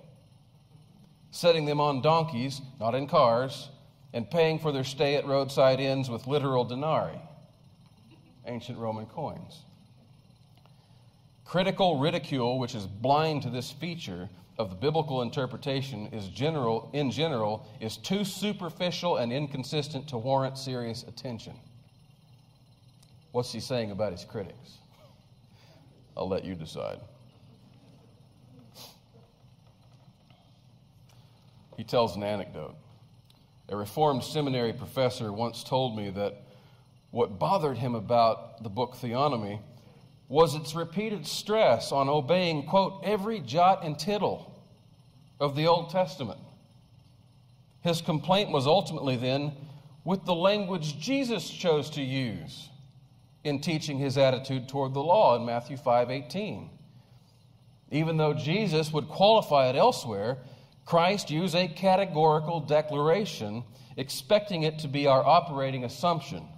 [1.32, 3.70] setting them on donkeys, not in cars,
[4.14, 7.20] and paying for their stay at roadside inns with literal denarii,
[8.46, 9.64] ancient Roman coins.
[11.46, 17.12] Critical ridicule, which is blind to this feature of the biblical interpretation, is general, in
[17.12, 21.54] general, is too superficial and inconsistent to warrant serious attention.
[23.32, 24.78] What's he saying about his critics?
[26.16, 27.00] I'll let you decide.
[31.78, 32.76] He tells an anecdote.
[33.70, 36.44] A Reformed seminary professor once told me that
[37.14, 39.60] what bothered him about the book Theonomy
[40.28, 44.60] was its repeated stress on obeying, quote, every jot and tittle
[45.40, 46.40] of the Old Testament.
[47.82, 49.54] His complaint was ultimately then
[50.04, 52.70] with the language Jesus chose to use
[53.44, 56.72] in teaching his attitude toward the law in Matthew 5:18.
[57.92, 60.40] Even though Jesus would qualify it elsewhere,
[60.84, 63.64] Christ used a categorical declaration,
[63.98, 66.50] expecting it to be our operating assumption.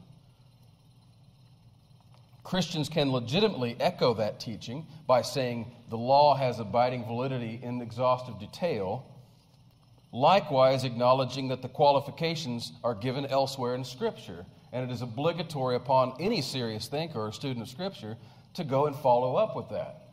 [2.45, 8.39] Christians can legitimately echo that teaching by saying the law has abiding validity in exhaustive
[8.39, 9.03] detail,
[10.13, 16.15] likewise acknowledging that the qualifications are given elsewhere in Scripture and it is obligatory upon
[16.19, 18.15] any serious thinker or student of Scripture
[18.53, 20.03] to go and follow up with that.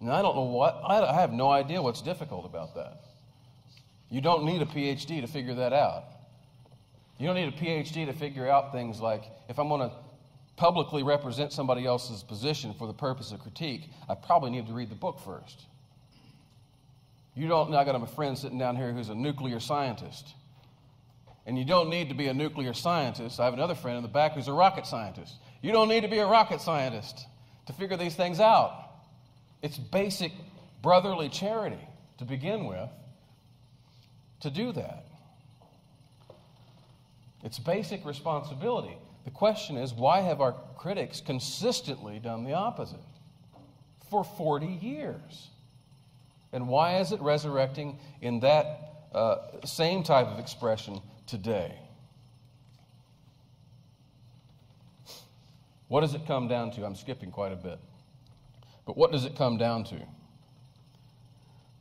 [0.00, 3.00] And I don't know what, I have no idea what's difficult about that.
[4.10, 6.04] You don't need a PhD to figure that out.
[7.18, 9.96] You don't need a PhD to figure out things like if I'm going to
[10.62, 14.90] publicly represent somebody else's position for the purpose of critique, I probably need to read
[14.90, 15.60] the book first.
[17.34, 20.34] You don't, I got a friend sitting down here who's a nuclear scientist.
[21.46, 23.40] And you don't need to be a nuclear scientist.
[23.40, 25.34] I have another friend in the back who's a rocket scientist.
[25.62, 27.26] You don't need to be a rocket scientist
[27.66, 28.88] to figure these things out.
[29.62, 30.30] It's basic
[30.80, 32.88] brotherly charity to begin with
[34.42, 35.06] to do that.
[37.42, 38.96] It's basic responsibility.
[39.24, 42.98] The question is why have our critics consistently done the opposite
[44.10, 45.48] for 40 years?
[46.52, 51.74] And why is it resurrecting in that uh, same type of expression today.
[55.88, 56.84] What does it come down to?
[56.84, 57.78] I'm skipping quite a bit.
[58.86, 59.96] But what does it come down to?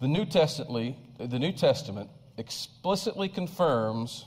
[0.02, 4.26] The New the New Testament explicitly confirms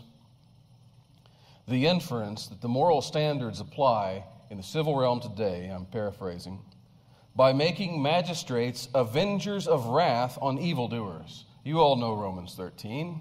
[1.66, 6.60] the inference that the moral standards apply in the civil realm today, I'm paraphrasing,
[7.34, 11.44] by making magistrates avengers of wrath on evildoers.
[11.64, 13.20] You all know Romans 13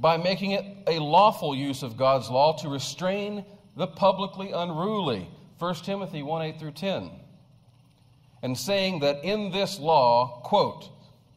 [0.00, 3.44] by making it a lawful use of God's law to restrain
[3.76, 5.28] the publicly unruly.
[5.58, 7.10] 1 Timothy 1 8 through 10.
[8.42, 10.88] And saying that in this law, quote,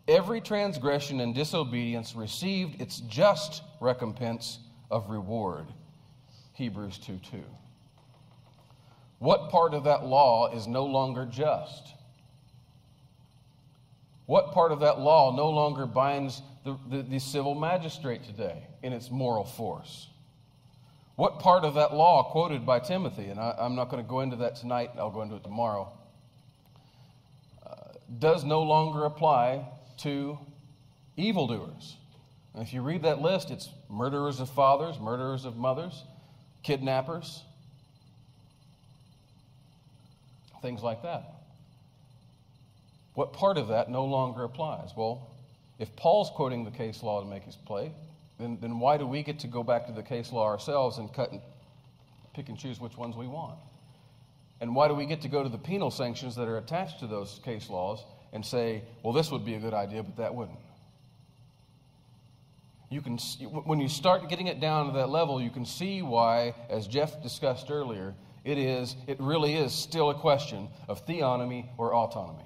[0.08, 5.66] every transgression and disobedience received its just recompense of reward.
[6.54, 7.44] Hebrews 2 2.
[9.20, 11.94] What part of that law is no longer just?
[14.26, 18.94] What part of that law no longer binds the, the, the civil magistrate today in
[18.94, 20.08] its moral force?
[21.16, 24.22] What part of that law quoted by Timothy, and I, am not going to go
[24.22, 25.92] into that tonight, I'll go into it tomorrow,
[27.66, 27.76] uh,
[28.20, 29.66] does no longer apply
[30.00, 30.40] to
[31.16, 31.98] evildoers?
[32.54, 36.04] And if you read that list, it's murderers of fathers, murderers of mothers,
[36.64, 37.44] kidnappers,
[40.62, 41.24] things like that.
[43.14, 44.92] What part of that no longer applies?
[44.96, 45.30] Well,
[45.78, 47.92] if Paul's quoting the case law to make his play,
[48.40, 51.14] then, then why do we get to go back to the case law ourselves and
[51.14, 51.42] cut and
[52.34, 53.60] pick and choose which ones we want?
[54.62, 57.08] And why do we get to go to the penal sanctions that are attached to
[57.08, 60.58] those case laws and say, well, this would be a good idea, but that wouldn't?
[62.94, 66.54] You can, when you start getting it down to that level, you can see why,
[66.70, 68.14] as Jeff discussed earlier,
[68.46, 72.46] it is, it really is still a question of theonomy or autonomy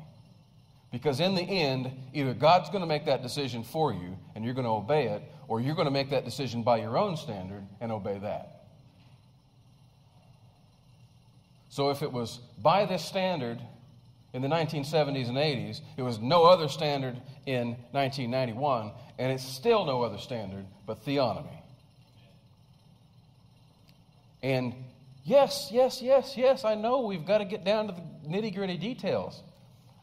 [0.89, 4.53] Because in the end, either God's going to make that decision for you and you're
[4.53, 7.67] going to obey it, or you're going to make that decision by your own standard
[7.81, 8.67] and obey that.
[11.67, 13.59] So if it was by this standard
[14.37, 19.83] in the 1970s and 80s, it was no other standard in 1991, and it's still
[19.83, 21.59] no other standard but theonomy.
[24.43, 24.75] And
[25.23, 28.77] yes, yes, yes, yes, I know we've got to get down to the nitty gritty
[28.77, 29.41] details.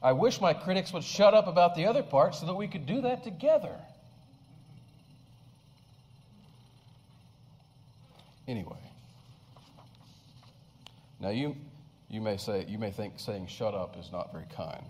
[0.03, 2.87] I wish my critics would shut up about the other part so that we could
[2.87, 3.77] do that together.
[8.49, 8.79] Anyway.
[11.21, 11.55] Now you
[12.09, 14.87] you may say you may think saying shut up is not very kind.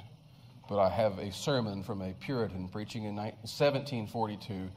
[0.68, 4.70] But I have a sermon from a Puritan preaching in 1742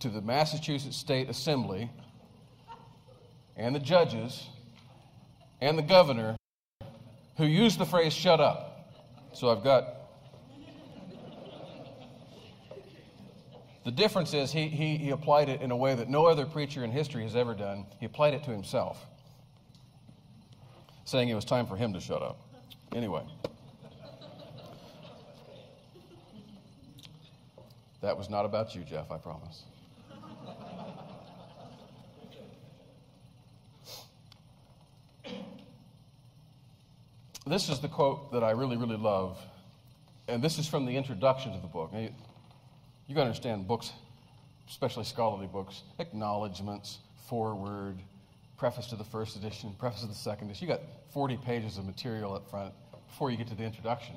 [0.00, 1.90] to the Massachusetts State Assembly
[3.56, 4.46] and the judges
[5.60, 6.36] and the governor
[7.36, 8.90] who used the phrase shut up.
[9.32, 9.92] So I've got.
[13.84, 16.82] The difference is he, he, he applied it in a way that no other preacher
[16.82, 17.86] in history has ever done.
[18.00, 19.06] He applied it to himself,
[21.06, 22.40] saying it was time for him to shut up.
[22.94, 23.22] Anyway.
[28.02, 29.62] That was not about you, Jeff, I promise.
[37.46, 39.38] This is the quote that I really, really love.
[40.26, 41.92] And this is from the introduction to the book.
[41.94, 42.10] You,
[43.06, 43.92] you can understand books,
[44.68, 46.98] especially scholarly books, acknowledgments,
[47.28, 47.98] foreword,
[48.56, 50.68] preface to the first edition, preface to the second edition.
[50.68, 50.82] You got
[51.12, 52.72] 40 pages of material up front
[53.08, 54.14] before you get to the introduction.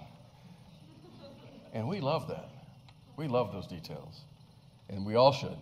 [1.73, 2.49] And we love that.
[3.17, 4.21] We love those details.
[4.89, 5.57] And we all should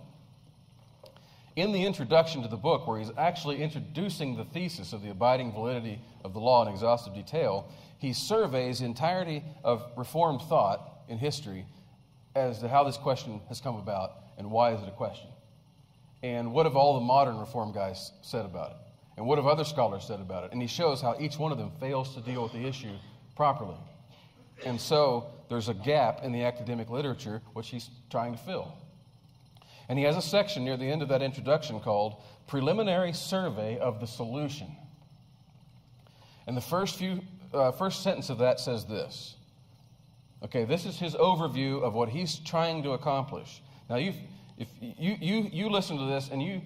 [1.58, 5.52] in the introduction to the book, where he's actually introducing the thesis of the abiding
[5.52, 7.68] validity of the law in exhaustive detail,
[7.98, 11.66] he surveys the entirety of Reformed thought in history
[12.36, 15.28] as to how this question has come about and why is it a question.
[16.24, 18.78] And what have all the modern reform guys said about it?
[19.18, 20.52] And what have other scholars said about it?
[20.52, 22.94] And he shows how each one of them fails to deal with the issue
[23.36, 23.78] properly.
[24.66, 28.74] And so there's a gap in the academic literature which he's trying to fill.
[29.90, 34.00] And he has a section near the end of that introduction called Preliminary Survey of
[34.00, 34.76] the Solution.
[36.46, 37.22] And the first, few,
[37.54, 39.36] uh, first sentence of that says this.
[40.44, 43.62] Okay, this is his overview of what he's trying to accomplish.
[43.90, 44.14] Now, you
[44.58, 46.62] if you, you, you listen to this and you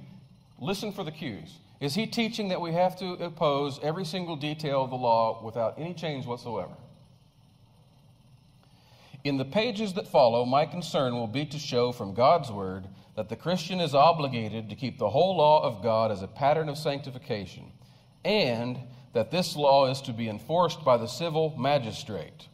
[0.60, 1.60] listen for the cues.
[1.80, 5.80] Is he teaching that we have to oppose every single detail of the law without
[5.80, 6.74] any change whatsoever?
[9.24, 13.30] In the pages that follow, my concern will be to show from God's Word that
[13.30, 16.78] the Christian is obligated to keep the whole law of God as a pattern of
[16.78, 17.72] sanctification,
[18.24, 18.80] and
[19.14, 22.48] that this law is to be enforced by the civil magistrate,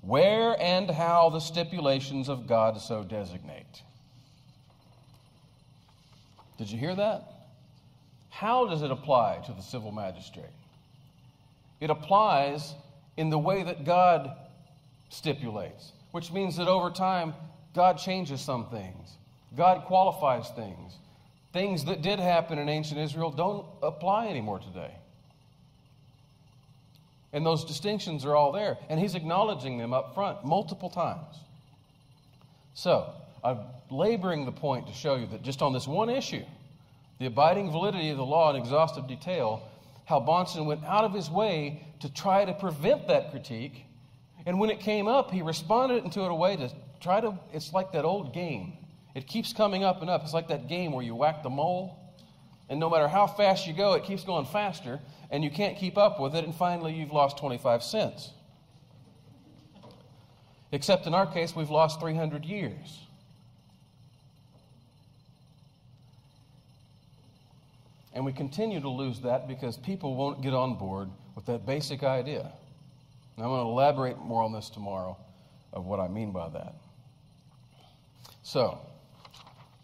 [0.00, 3.82] where and how the stipulations of God so designate.
[6.60, 7.22] Did you hear that?
[8.28, 10.44] How does it apply to the civil magistrate?
[11.80, 12.74] It applies
[13.16, 14.36] in the way that God
[15.08, 17.32] stipulates, which means that over time,
[17.74, 19.16] God changes some things.
[19.56, 20.98] God qualifies things.
[21.54, 24.92] Things that did happen in ancient Israel don't apply anymore today.
[27.32, 28.76] And those distinctions are all there.
[28.90, 31.36] And he's acknowledging them up front multiple times.
[32.74, 33.58] So, I'm
[33.90, 36.44] laboring the point to show you that just on this one issue,
[37.18, 39.68] the abiding validity of the law in exhaustive detail,
[40.04, 43.84] how Bahnsen went out of his way to try to prevent that critique.
[44.46, 46.70] And when it came up, he responded into it a way to
[47.00, 48.78] try to, it's like that old game
[49.14, 50.22] it keeps coming up and up.
[50.22, 51.96] It's like that game where you whack the mole,
[52.68, 55.98] and no matter how fast you go, it keeps going faster, and you can't keep
[55.98, 58.30] up with it, and finally you've lost 25 cents.
[60.72, 63.00] Except in our case, we've lost 300 years.
[68.12, 72.02] And we continue to lose that because people won't get on board with that basic
[72.02, 72.52] idea.
[73.36, 75.16] And I'm going to elaborate more on this tomorrow
[75.72, 76.74] of what I mean by that.
[78.42, 78.80] So,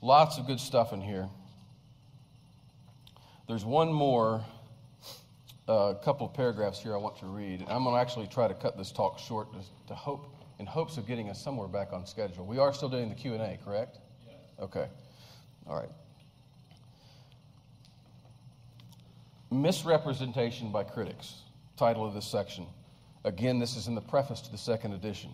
[0.02, 1.28] Lots of good stuff in here.
[3.48, 4.44] There's one more,
[5.66, 7.64] uh, couple of paragraphs here I want to read.
[7.68, 9.58] I'm going to actually try to cut this talk short to,
[9.88, 12.44] to hope, in hopes of getting us somewhere back on schedule.
[12.46, 13.98] We are still doing the Q&A, correct?
[14.26, 14.36] Yes.
[14.60, 14.86] Okay.
[15.66, 15.90] All right.
[19.51, 21.42] Misrepresentation by critics,
[21.76, 22.66] title of this section.
[23.24, 25.30] Again, this is in the preface to the second edition.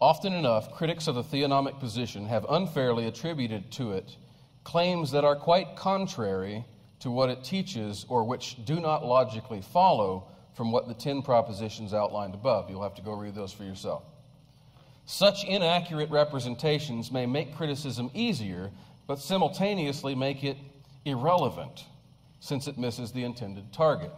[0.00, 4.16] Often enough, critics of the theonomic position have unfairly attributed to it
[4.64, 6.64] claims that are quite contrary
[7.00, 11.92] to what it teaches or which do not logically follow from what the 10 propositions
[11.92, 12.70] outlined above.
[12.70, 14.04] You'll have to go read those for yourself.
[15.04, 18.70] Such inaccurate representations may make criticism easier,
[19.06, 20.56] but simultaneously make it
[21.04, 21.84] irrelevant
[22.40, 24.10] since it misses the intended target.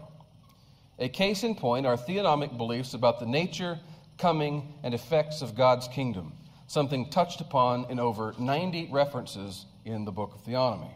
[0.98, 3.78] A case in point are theonomic beliefs about the nature,
[4.18, 6.32] coming, and effects of God's kingdom,
[6.68, 10.94] something touched upon in over 90 references in the book of Theonomy.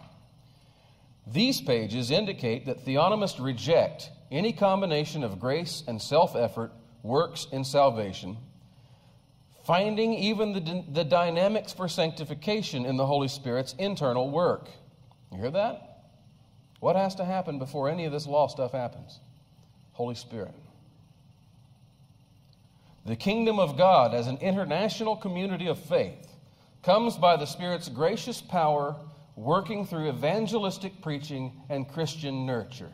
[1.27, 6.73] These pages indicate that theonomists reject any combination of grace and self effort,
[7.03, 8.37] works, and salvation,
[9.65, 14.69] finding even the, the dynamics for sanctification in the Holy Spirit's internal work.
[15.33, 15.96] You hear that?
[16.87, 19.19] What has to happen before any of this law stuff happens?
[19.95, 20.55] Holy Spirit.
[23.05, 26.29] The kingdom of God as an international community of faith
[26.85, 28.95] comes by the Spirit's gracious power
[29.35, 32.93] working through evangelistic preaching and Christian nurture.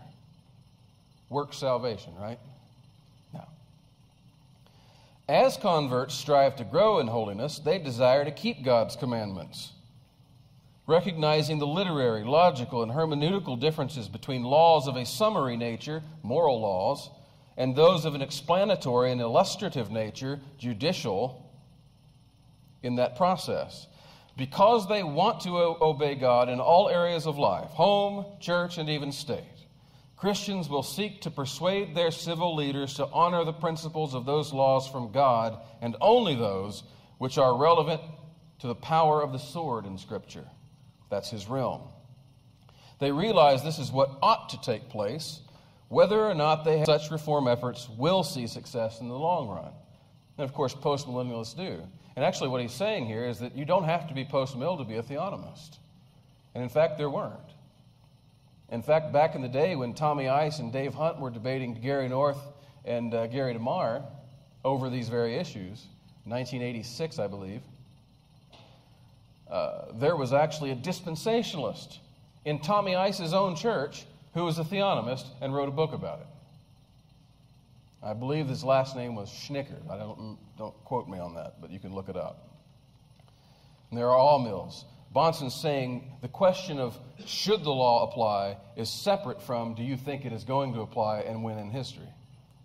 [1.28, 2.38] Work salvation, right?
[3.34, 3.48] Now,
[5.28, 9.72] as converts strive to grow in holiness, they desire to keep God's commandments
[10.86, 17.10] recognizing the literary, logical, and hermeneutical differences between laws of a summary nature, moral laws,
[17.56, 21.50] and those of an explanatory and illustrative nature, judicial,
[22.82, 23.86] in that process.
[24.36, 28.88] Because they want to o- obey God in all areas of life home, church, and
[28.88, 29.44] even state
[30.22, 34.86] Christians will seek to persuade their civil leaders to honor the principles of those laws
[34.86, 36.84] from God and only those
[37.18, 38.00] which are relevant
[38.60, 40.46] to the power of the sword in Scripture.
[41.12, 41.82] That's his realm.
[42.98, 45.40] They realize this is what ought to take place.
[45.90, 49.72] Whether or not they have such reform efforts will see success in the long run.
[50.38, 51.82] And of course, postmillennialists do.
[52.16, 54.84] And actually, what he's saying here is that you don't have to be postmill to
[54.84, 55.76] be a theonomist.
[56.54, 57.52] And in fact, there weren't.
[58.70, 62.08] In fact, back in the day when Tommy Ice and Dave Hunt were debating Gary
[62.08, 62.40] North
[62.86, 64.02] and uh, Gary DeMar
[64.64, 65.88] over these very issues,
[66.24, 67.60] 1986, I believe,
[69.52, 71.98] uh, there was actually a dispensationalist
[72.46, 76.26] in Tommy Ice's own church who was a theonomist and wrote a book about it.
[78.02, 79.78] I believe his last name was Schnicker.
[79.90, 82.48] I don't, don't quote me on that, but you can look it up.
[83.90, 84.86] And there are all mills.
[85.14, 90.24] Bahnsen's saying the question of should the law apply is separate from do you think
[90.24, 92.08] it is going to apply and when in history.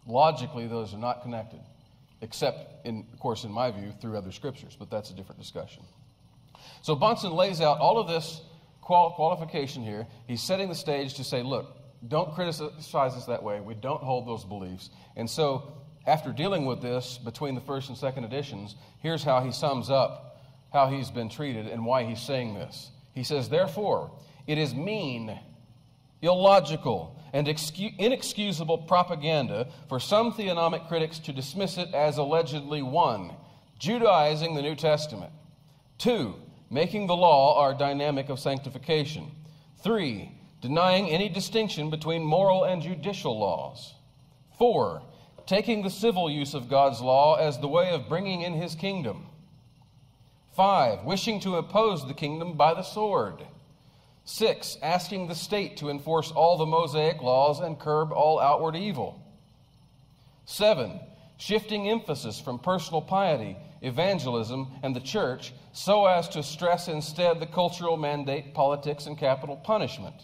[0.08, 1.60] Logically, those are not connected,
[2.22, 5.84] except, in, of course, in my view, through other scriptures, but that's a different discussion.
[6.82, 8.42] So Bahnsen lays out all of this
[8.82, 10.08] qual- qualification here.
[10.28, 11.78] He's setting the stage to say, look,
[12.08, 13.60] don't criticize us that way.
[13.60, 14.90] We don't hold those beliefs.
[15.16, 15.74] And so,
[16.06, 20.28] after dealing with this between the first and second editions, here's how he sums up
[20.72, 22.92] how he's been treated and why he's saying this.
[23.14, 24.12] He says, Therefore,
[24.46, 25.38] it is mean,
[26.22, 33.34] illogical, and inexcusable propaganda for some theonomic critics to dismiss it as allegedly one,
[33.80, 35.32] Judaizing the New Testament,
[35.98, 36.36] two,
[36.70, 39.32] making the law our dynamic of sanctification.
[39.84, 43.94] Three, denying any distinction between moral and judicial laws.
[44.58, 45.02] Four,
[45.46, 49.28] taking the civil use of God's law as the way of bringing in his kingdom.
[50.56, 53.46] Five, wishing to oppose the kingdom by the sword.
[54.26, 59.22] Six, asking the state to enforce all the Mosaic laws and curb all outward evil.
[60.46, 61.00] Seven,
[61.38, 67.46] shifting emphasis from personal piety evangelism, and the church so as to stress instead the
[67.46, 70.16] cultural mandate, politics, and capital punishment.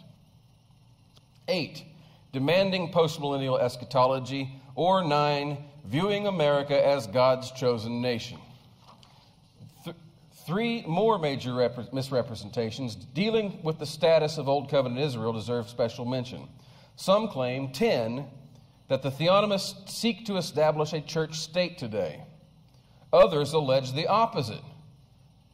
[1.47, 1.83] Eight,
[2.31, 4.59] demanding postmillennial eschatology.
[4.75, 8.39] Or nine, viewing America as God's chosen nation.
[9.83, 9.95] Th-
[10.47, 16.05] three more major rep- misrepresentations dealing with the status of Old Covenant Israel deserve special
[16.05, 16.47] mention.
[16.95, 18.25] Some claim, 10,
[18.87, 22.23] that the theonomists seek to establish a church state today.
[23.13, 24.63] Others allege the opposite.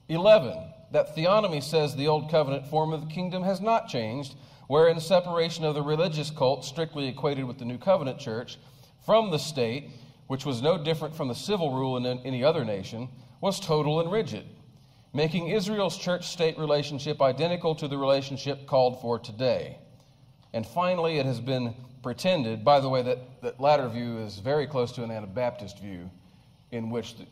[0.07, 0.57] 11.
[0.91, 4.35] That theonomy says the Old Covenant form of the kingdom has not changed,
[4.67, 8.57] wherein separation of the religious cult, strictly equated with the New Covenant church,
[9.05, 9.89] from the state,
[10.27, 13.09] which was no different from the civil rule in any other nation,
[13.41, 14.45] was total and rigid,
[15.13, 19.77] making Israel's church state relationship identical to the relationship called for today.
[20.53, 24.65] And finally, it has been pretended, by the way, that, that latter view is very
[24.65, 26.09] close to an Anabaptist view
[26.71, 27.25] in which, the,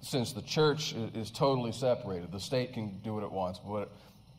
[0.00, 3.60] since the church is totally separated, the state can do what it wants.
[3.66, 3.90] But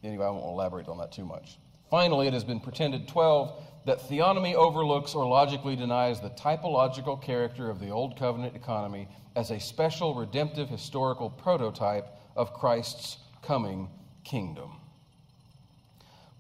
[0.04, 1.58] anyway, I won't elaborate on that too much.
[1.90, 7.70] Finally, it has been pretended 12 that theonomy overlooks or logically denies the typological character
[7.70, 13.90] of the Old Covenant economy as a special redemptive historical prototype of Christ's coming
[14.24, 14.72] kingdom.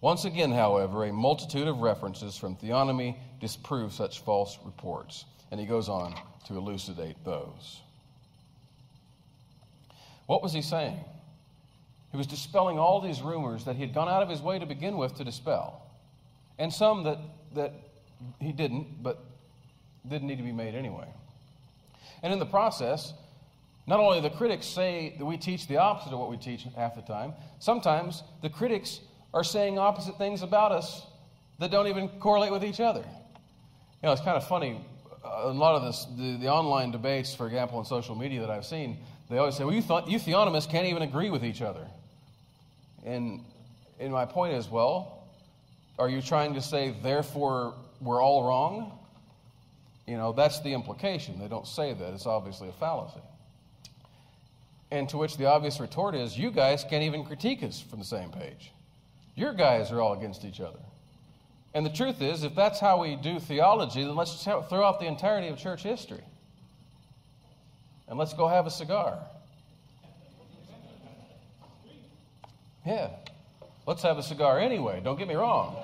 [0.01, 5.25] Once again, however, a multitude of references from theonomy disprove such false reports.
[5.51, 6.15] And he goes on
[6.47, 7.82] to elucidate those.
[10.26, 10.99] What was he saying?
[12.11, 14.65] He was dispelling all these rumors that he had gone out of his way to
[14.65, 15.82] begin with to dispel,
[16.59, 17.17] and some that,
[17.55, 17.74] that
[18.39, 19.24] he didn't, but
[20.07, 21.07] didn't need to be made anyway.
[22.21, 23.13] And in the process,
[23.86, 26.95] not only the critics say that we teach the opposite of what we teach half
[26.95, 28.99] the time, sometimes the critics
[29.34, 31.05] are saying opposite things about us
[31.59, 33.01] that don't even correlate with each other.
[33.01, 34.86] You know, it's kind of funny.
[35.24, 38.49] Uh, a lot of this, the, the online debates, for example, on social media that
[38.49, 38.97] I've seen,
[39.34, 41.88] they always say, well, you, th- you theonomists can't even agree with each other.
[43.03, 43.43] And,
[43.99, 45.23] and my point is, well,
[45.97, 48.97] are you trying to say, therefore, we're all wrong?
[50.05, 51.39] You know, that's the implication.
[51.39, 52.13] They don't say that.
[52.13, 53.21] It's obviously a fallacy.
[54.91, 58.05] And to which the obvious retort is, you guys can't even critique us from the
[58.05, 58.71] same page.
[59.36, 60.79] Your guys are all against each other.
[61.73, 65.07] And the truth is, if that's how we do theology, then let's throw out the
[65.07, 66.21] entirety of church history.
[68.07, 69.19] And let's go have a cigar.
[72.85, 73.09] Yeah.
[73.85, 75.75] Let's have a cigar anyway, don't get me wrong.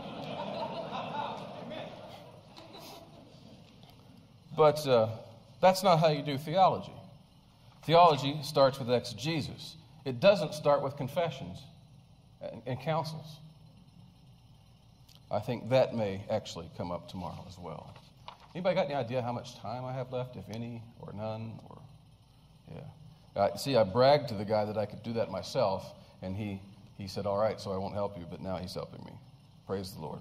[4.56, 5.10] But uh,
[5.62, 6.94] that's not how you do theology.
[7.84, 11.60] Theology starts with exegesis, it doesn't start with confessions
[12.42, 13.38] and, and councils.
[15.32, 17.94] I think that may actually come up tomorrow as well.
[18.56, 21.60] Anybody got any idea how much time I have left, if any, or none?
[21.70, 21.79] Or
[22.74, 23.42] yeah.
[23.42, 26.60] Uh, see, I bragged to the guy that I could do that myself, and he
[27.00, 29.14] he said, All right, so I won't help you, but now he's helping me.
[29.66, 30.20] Praise the Lord.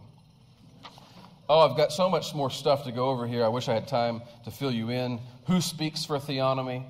[1.48, 3.44] Oh, I've got so much more stuff to go over here.
[3.44, 5.18] I wish I had time to fill you in.
[5.48, 6.84] Who speaks for theonomy?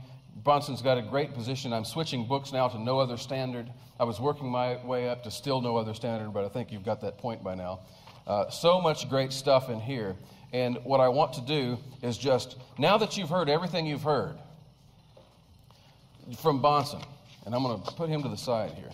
[0.44, 1.72] Bahnsen's got a great position.
[1.72, 3.70] I'm switching books now to No Other Standard.
[3.98, 6.84] I was working my way up to still No Other Standard, but I think you've
[6.84, 7.80] got that point by now.
[8.26, 10.16] Uh, so much great stuff in here.
[10.52, 14.36] And what I want to do is just, now that you've heard everything you've heard
[16.37, 17.05] from Bahnsen,
[17.47, 18.91] and I'm going to put him to the side here.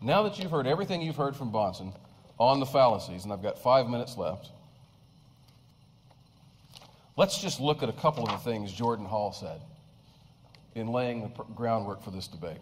[0.00, 1.92] Now that you've heard everything you've heard from Bahnsen
[2.38, 4.50] on the fallacies, and I've got five minutes left,
[7.16, 9.60] let's just look at a couple of the things Jordan Hall said
[10.74, 12.58] in laying the groundwork for this debate.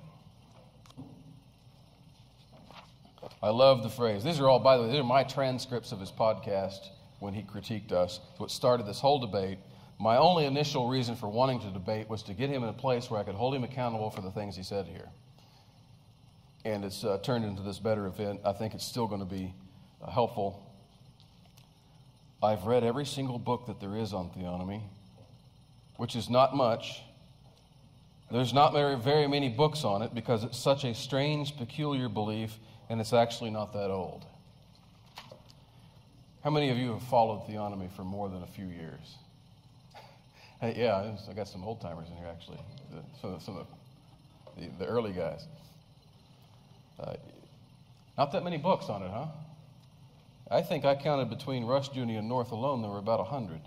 [3.43, 4.25] I love the phrase.
[4.25, 7.43] These are all, by the way, these are my transcripts of his podcast when he
[7.43, 8.21] critiqued us.
[8.39, 9.59] What started this whole debate.
[9.99, 13.11] My only initial reason for wanting to debate was to get him in a place
[13.11, 15.09] where I could hold him accountable for the things he said here
[16.67, 18.41] and it's uh, turned into this better event.
[18.45, 19.55] I think it's still going to be
[20.03, 20.69] uh, helpful.
[22.43, 24.83] I've read every single book that there is on theonomy,
[25.97, 27.03] which is not much.
[28.33, 32.59] There's not very, very many books on it because it's such a strange, peculiar belief,
[32.91, 34.27] and it's actually not that old.
[36.43, 39.19] How many of you have followed theonomy for more than a few years?
[40.63, 42.59] Yeah, I got some old timers in here actually,
[43.21, 43.67] some, some of
[44.57, 45.47] the, the early guys.
[46.99, 47.15] Uh,
[48.17, 49.27] not that many books on it, huh?
[50.51, 53.61] I think I counted between Rushdoony and North alone, there were about 100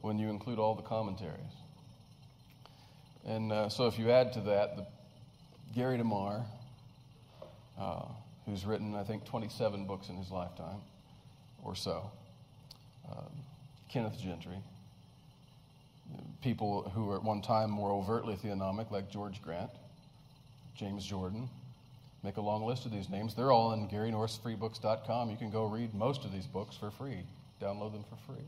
[0.00, 1.34] when you include all the commentaries.
[3.26, 4.86] And uh, so if you add to that the,
[5.74, 6.44] Gary DeMar,
[7.78, 8.04] uh,
[8.46, 10.80] who's written, I think, 27 books in his lifetime
[11.64, 12.10] or so,
[13.10, 13.32] um,
[13.88, 14.58] Kenneth Gentry,
[16.42, 19.70] people who were at one time more overtly theonomic, like George Grant.
[20.78, 21.48] James Jordan.
[22.22, 23.34] Make a long list of these names.
[23.34, 25.30] They're all in GaryNorthFreeBooks.com.
[25.30, 27.18] You can go read most of these books for free,
[27.60, 28.44] download them for free.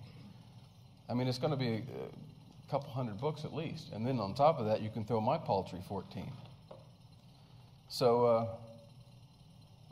[1.08, 3.92] I mean, it's going to be a couple hundred books at least.
[3.92, 6.30] And then on top of that, you can throw my paltry 14.
[7.88, 8.46] So uh,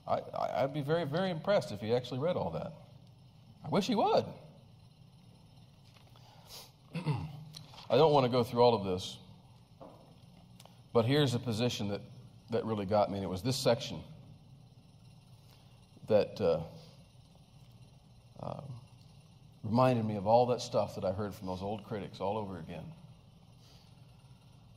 [0.08, 2.72] I, I'd be very, very impressed if he actually read all that.
[3.64, 4.24] I wish he would.
[7.90, 9.16] I don't want to go through all of this,
[10.92, 12.00] but here's a position that
[12.50, 14.00] that really got me, and it was this section
[16.08, 16.60] that uh,
[18.42, 18.60] uh,
[19.62, 22.58] reminded me of all that stuff that I heard from those old critics all over
[22.58, 22.84] again.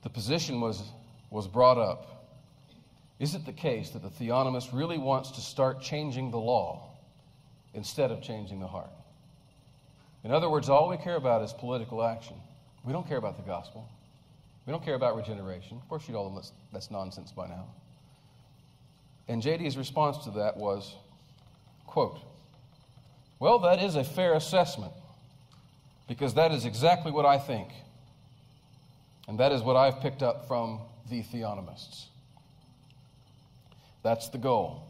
[0.03, 0.83] The position was,
[1.29, 2.27] was brought up
[3.19, 6.89] Is it the case that the theonomist really wants to start changing the law
[7.73, 8.89] instead of changing the heart?
[10.23, 12.35] In other words, all we care about is political action.
[12.83, 13.87] We don't care about the gospel.
[14.65, 15.77] We don't care about regeneration.
[15.77, 17.65] Of course, you know that's, that's nonsense by now.
[19.27, 20.95] And JD's response to that was,
[21.87, 22.19] quote,
[23.39, 24.93] Well, that is a fair assessment
[26.07, 27.69] because that is exactly what I think.
[29.27, 32.05] And that is what I've picked up from the theonomists.
[34.03, 34.83] That's the goal.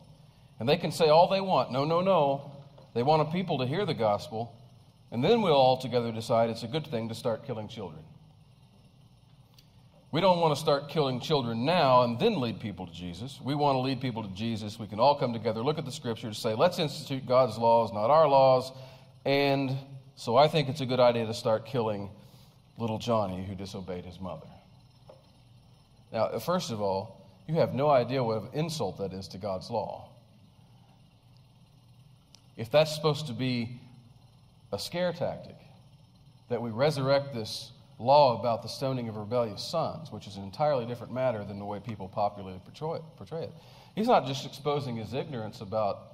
[0.60, 1.72] And they can say all they want.
[1.72, 2.52] No, no, no.
[2.94, 4.56] They want a people to hear the gospel,
[5.12, 8.02] and then we'll all together decide it's a good thing to start killing children.
[10.12, 13.40] We don't want to start killing children now and then lead people to Jesus.
[13.42, 14.78] We want to lead people to Jesus.
[14.78, 18.10] We can all come together, look at the scriptures, say, let's institute God's laws, not
[18.10, 18.72] our laws.
[19.26, 19.78] And
[20.16, 22.10] so I think it's a good idea to start killing
[22.78, 24.48] little Johnny who disobeyed his mother.
[26.12, 29.38] Now, uh, first of all, you have no idea what an insult that is to
[29.38, 30.10] God's law.
[32.58, 33.81] If that's supposed to be
[34.72, 35.56] a scare tactic,
[36.50, 40.86] that we resurrect this law about the stoning of rebellious sons, which is an entirely
[40.86, 43.04] different matter than the way people popularly portray it.
[43.18, 43.54] Portray it.
[43.96, 46.12] He's not just exposing his ignorance about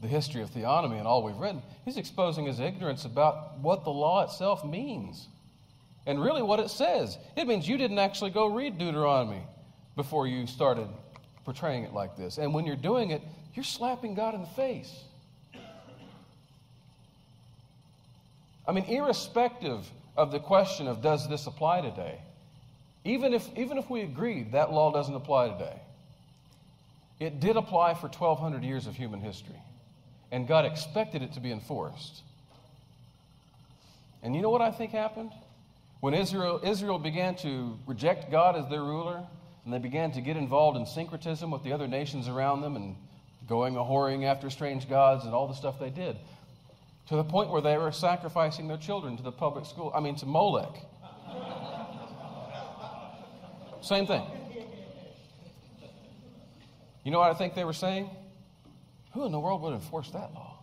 [0.00, 3.90] the history of theonomy and all we've written, he's exposing his ignorance about what the
[3.90, 5.28] law itself means
[6.06, 7.18] and really what it says.
[7.36, 9.42] It means you didn't actually go read Deuteronomy
[9.96, 10.88] before you started
[11.44, 12.38] portraying it like this.
[12.38, 13.22] And when you're doing it,
[13.54, 14.92] you're slapping God in the face.
[18.68, 22.20] I mean, irrespective of the question of does this apply today,
[23.04, 25.80] even if, even if we agreed that law doesn't apply today,
[27.18, 29.60] it did apply for 1,200 years of human history.
[30.30, 32.20] And God expected it to be enforced.
[34.22, 35.32] And you know what I think happened?
[36.00, 39.24] When Israel, Israel began to reject God as their ruler,
[39.64, 42.96] and they began to get involved in syncretism with the other nations around them and
[43.48, 46.16] going a whoring after strange gods and all the stuff they did,
[47.08, 50.14] to the point where they were sacrificing their children to the public school, I mean,
[50.16, 50.74] to Molech.
[53.80, 54.22] Same thing.
[57.04, 58.10] You know what I think they were saying?
[59.14, 60.58] Who in the world would enforce that law?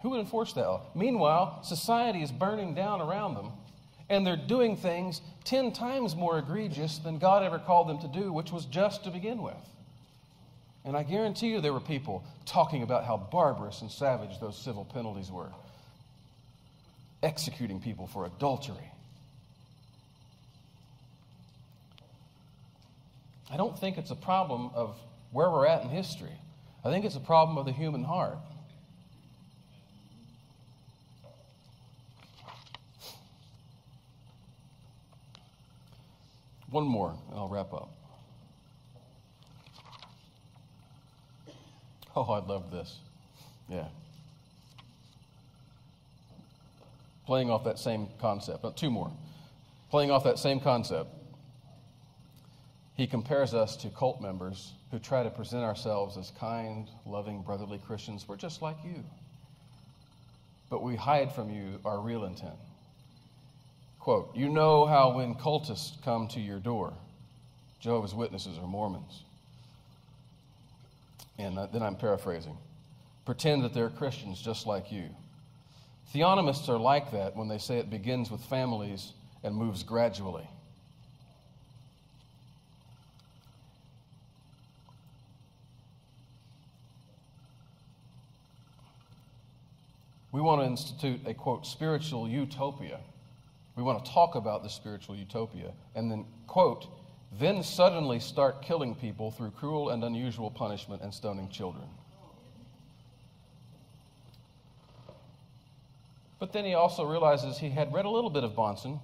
[0.00, 0.86] Who would enforce that law?
[0.94, 3.50] Meanwhile, society is burning down around them,
[4.08, 8.32] and they're doing things 10 times more egregious than God ever called them to do,
[8.32, 9.54] which was just to begin with.
[10.84, 14.84] And I guarantee you there were people talking about how barbarous and savage those civil
[14.84, 15.50] penalties were,
[17.22, 18.90] executing people for adultery.
[23.50, 24.98] I don't think it's a problem of
[25.32, 26.36] where we're at in history.
[26.84, 28.36] I think it's a problem of the human heart.
[36.70, 37.90] One more, and I'll wrap up.
[42.16, 42.98] Oh, I love this.
[43.68, 43.86] Yeah.
[47.26, 48.62] Playing off that same concept.
[48.62, 49.10] But two more.
[49.90, 51.10] Playing off that same concept.
[52.96, 57.78] He compares us to cult members who try to present ourselves as kind, loving, brotherly
[57.78, 58.28] Christians.
[58.28, 59.02] We're just like you.
[60.70, 62.54] But we hide from you our real intent.
[63.98, 66.92] Quote, you know how when cultists come to your door,
[67.80, 69.24] Jehovah's Witnesses or Mormons,
[71.38, 72.56] and uh, then I'm paraphrasing,
[73.24, 75.08] pretend that they're Christians just like you.
[76.14, 79.12] Theonomists are like that when they say it begins with families
[79.42, 80.48] and moves gradually.
[90.34, 92.98] We want to institute a quote spiritual utopia.
[93.76, 96.86] We want to talk about the spiritual utopia and then quote
[97.38, 101.86] then suddenly start killing people through cruel and unusual punishment and stoning children.
[106.38, 109.00] But then he also realizes he had read a little bit of Bahnsen.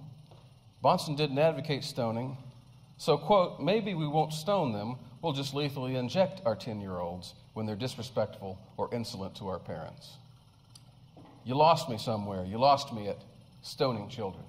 [0.83, 2.37] Bahnsen didn't advocate stoning.
[2.97, 7.33] So, quote, maybe we won't stone them, we'll just lethally inject our 10 year olds
[7.53, 10.17] when they're disrespectful or insolent to our parents.
[11.43, 12.45] You lost me somewhere.
[12.45, 13.17] You lost me at
[13.61, 14.43] stoning children.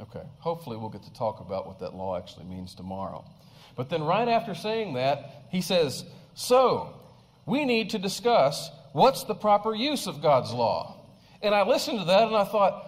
[0.00, 3.24] Okay, hopefully we'll get to talk about what that law actually means tomorrow.
[3.76, 6.94] But then, right after saying that, he says, So,
[7.44, 10.96] we need to discuss what's the proper use of God's law.
[11.42, 12.86] And I listened to that and I thought,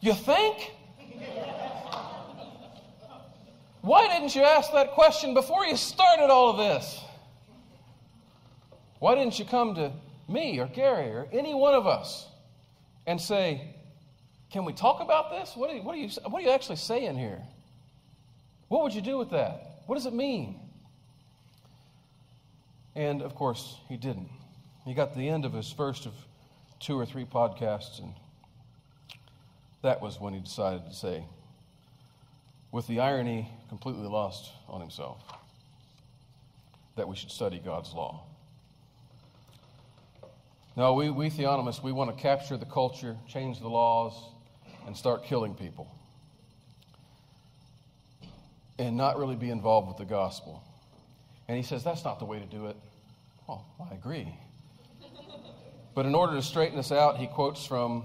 [0.00, 0.72] You think?
[3.80, 7.00] Why didn't you ask that question before you started all of this?
[8.98, 9.92] Why didn't you come to
[10.28, 12.26] me or Gary or any one of us
[13.06, 13.75] and say,
[14.50, 15.52] can we talk about this?
[15.54, 17.42] What do, you, what, do you, what do you actually saying here?
[18.68, 19.82] What would you do with that?
[19.86, 20.60] What does it mean?
[22.94, 24.28] And of course, he didn't.
[24.84, 26.12] He got to the end of his first of
[26.80, 28.12] two or three podcasts, and
[29.82, 31.24] that was when he decided to say,
[32.72, 35.22] with the irony completely lost on himself,
[36.96, 38.22] that we should study God's law.
[40.76, 44.14] No, we, we theonomists, we want to capture the culture, change the laws,
[44.86, 45.88] and start killing people.
[48.78, 50.62] and not really be involved with the gospel.
[51.48, 52.76] And he says, That's not the way to do it.
[53.46, 54.28] Well, I agree.
[55.94, 58.04] But in order to straighten this out, he quotes from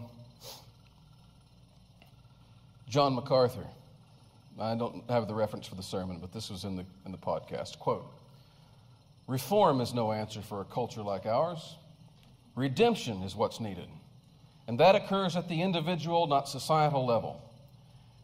[2.88, 3.66] John MacArthur.
[4.60, 7.18] I don't have the reference for the sermon, but this was in the, in the
[7.18, 7.80] podcast.
[7.80, 8.06] Quote
[9.28, 11.76] Reform is no answer for a culture like ours.
[12.56, 13.88] Redemption is what's needed.
[14.68, 17.42] And that occurs at the individual, not societal level.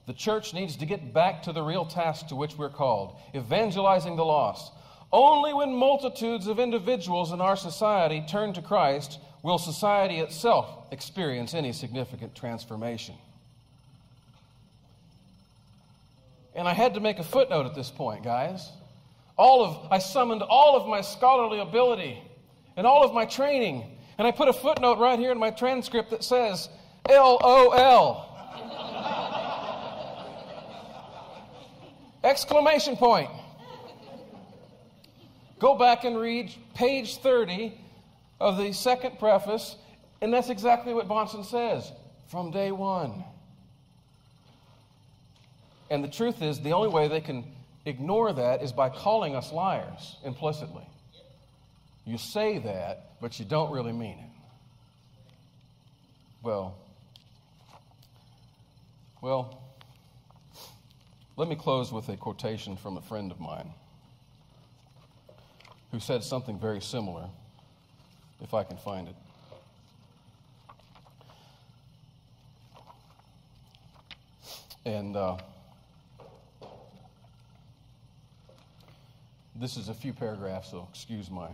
[0.05, 4.15] The church needs to get back to the real task to which we're called evangelizing
[4.15, 4.71] the lost.
[5.11, 11.53] Only when multitudes of individuals in our society turn to Christ will society itself experience
[11.53, 13.15] any significant transformation.
[16.55, 18.71] And I had to make a footnote at this point, guys.
[19.37, 22.19] All of I summoned all of my scholarly ability
[22.75, 26.11] and all of my training, and I put a footnote right here in my transcript
[26.11, 26.69] that says
[27.09, 28.23] LOL.
[32.23, 33.29] Exclamation point.
[35.59, 37.79] Go back and read page 30
[38.39, 39.75] of the second preface,
[40.21, 41.91] and that's exactly what Bahnsen says
[42.27, 43.23] from day one.
[45.89, 47.45] And the truth is, the only way they can
[47.85, 50.85] ignore that is by calling us liars implicitly.
[52.07, 54.29] You say that, but you don't really mean it.
[56.41, 56.77] Well,
[59.21, 59.61] well,
[61.35, 63.73] let me close with a quotation from a friend of mine
[65.91, 67.27] who said something very similar,
[68.39, 69.15] if I can find it.
[74.85, 75.35] And uh,
[79.57, 81.49] this is a few paragraphs, so excuse my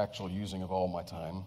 [0.00, 1.44] actual using of all my time.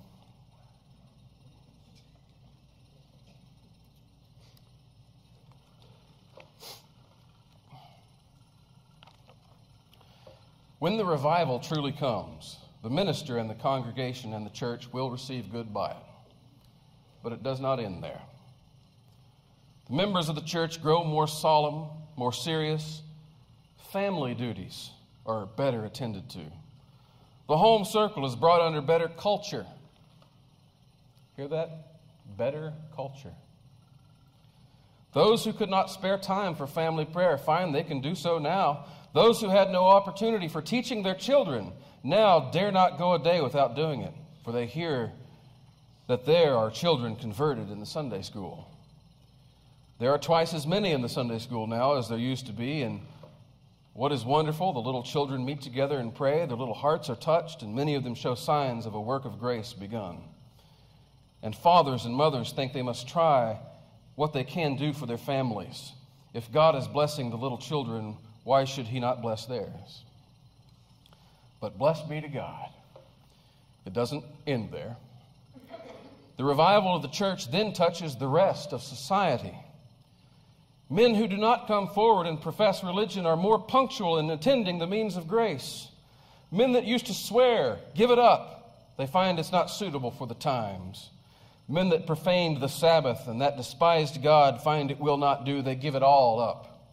[10.79, 15.49] When the revival truly comes, the minister and the congregation and the church will receive
[15.49, 15.97] good by it.
[17.23, 18.21] But it does not end there.
[19.87, 21.87] The members of the church grow more solemn,
[22.17, 23.01] more serious.
[23.93, 24.89] Family duties
[25.25, 26.41] are better attended to.
[27.53, 29.67] The home circle is brought under better culture.
[31.35, 31.99] Hear that?
[32.35, 33.35] Better culture.
[35.13, 38.85] Those who could not spare time for family prayer find they can do so now
[39.13, 41.71] those who had no opportunity for teaching their children
[42.03, 45.11] now dare not go a day without doing it, for they hear
[46.07, 48.67] that there are children converted in the Sunday school.
[49.99, 52.81] There are twice as many in the Sunday school now as there used to be,
[52.81, 53.01] and
[53.93, 57.61] what is wonderful, the little children meet together and pray, their little hearts are touched,
[57.61, 60.17] and many of them show signs of a work of grace begun.
[61.41, 63.59] And fathers and mothers think they must try
[64.15, 65.91] what they can do for their families.
[66.33, 70.03] If God is blessing the little children why should he not bless theirs?
[71.61, 72.69] But blessed be to God.
[73.85, 74.97] It doesn't end there.
[76.37, 79.55] The revival of the church then touches the rest of society.
[80.93, 84.85] Men who do not come forward and profess religion are more punctual in attending the
[84.85, 85.87] means of grace.
[86.51, 90.35] Men that used to swear, give it up, they find it's not suitable for the
[90.35, 91.09] times.
[91.67, 95.73] Men that profaned the Sabbath and that despised God find it will not do, they
[95.73, 96.91] give it all up.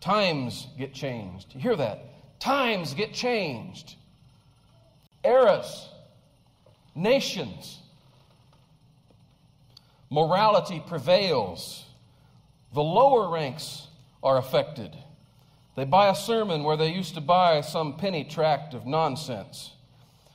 [0.00, 1.54] Times get changed.
[1.54, 2.40] You hear that?
[2.40, 3.94] Times get changed.
[5.22, 5.88] Eras,
[6.96, 7.78] nations,
[10.10, 11.84] morality prevails.
[12.72, 13.86] The lower ranks
[14.22, 14.96] are affected.
[15.76, 19.72] They buy a sermon where they used to buy some penny tract of nonsense.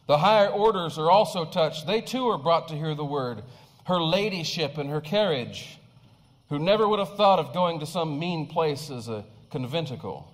[0.07, 1.87] The higher orders are also touched.
[1.87, 3.43] They too are brought to hear the word.
[3.85, 5.79] Her ladyship and her carriage,
[6.49, 10.31] who never would have thought of going to some mean place as a conventicle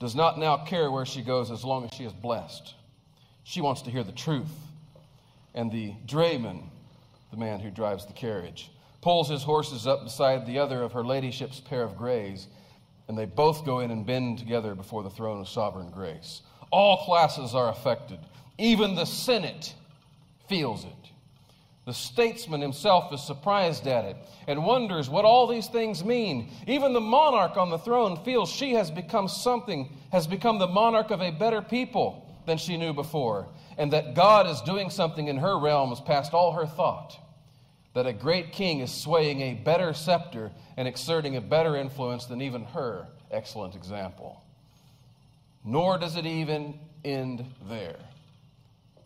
[0.00, 2.74] does not now care where she goes as long as she is blessed.
[3.44, 4.52] She wants to hear the truth.
[5.54, 6.62] And the drayman,
[7.30, 8.70] the man who drives the carriage,
[9.00, 12.48] pulls his horses up beside the other of her ladyship's pair of grays,
[13.06, 16.42] and they both go in and bend together before the throne of sovereign grace.
[16.70, 18.18] All classes are affected.
[18.58, 19.74] Even the Senate
[20.48, 20.90] feels it.
[21.86, 26.50] The statesman himself is surprised at it and wonders what all these things mean.
[26.66, 31.10] Even the monarch on the throne feels she has become something, has become the monarch
[31.10, 35.38] of a better people than she knew before, and that God is doing something in
[35.38, 37.18] her realms past all her thought.
[37.94, 42.42] That a great king is swaying a better scepter and exerting a better influence than
[42.42, 44.42] even her excellent example.
[45.64, 47.98] Nor does it even end there.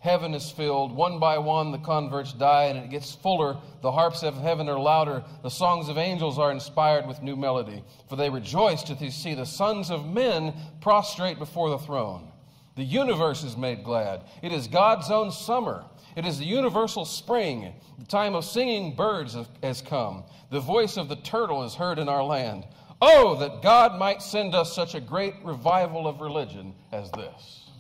[0.03, 0.91] Heaven is filled.
[0.91, 3.57] One by one, the converts die, and it gets fuller.
[3.83, 5.23] The harps of heaven are louder.
[5.45, 7.85] The songs of angels are inspired with new melody.
[8.09, 12.33] For they rejoice to see the sons of men prostrate before the throne.
[12.75, 14.23] The universe is made glad.
[14.43, 15.85] It is God's own summer.
[16.17, 17.73] It is the universal spring.
[17.99, 20.25] The time of singing birds has come.
[20.51, 22.65] The voice of the turtle is heard in our land.
[23.01, 27.71] Oh, that God might send us such a great revival of religion as this.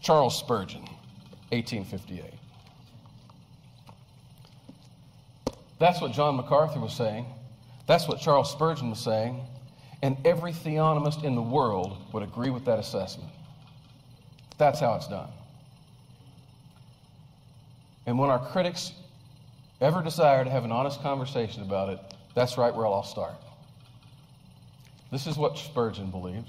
[0.00, 0.82] Charles Spurgeon.
[1.50, 2.34] 1858.
[5.78, 7.24] That's what John MacArthur was saying.
[7.86, 9.40] That's what Charles Spurgeon was saying.
[10.02, 13.30] And every theonomist in the world would agree with that assessment.
[14.58, 15.30] That's how it's done.
[18.08, 18.92] And when our critics
[19.82, 22.00] ever desire to have an honest conversation about it,
[22.34, 23.34] that's right where I'll start.
[25.12, 26.48] This is what Spurgeon believed.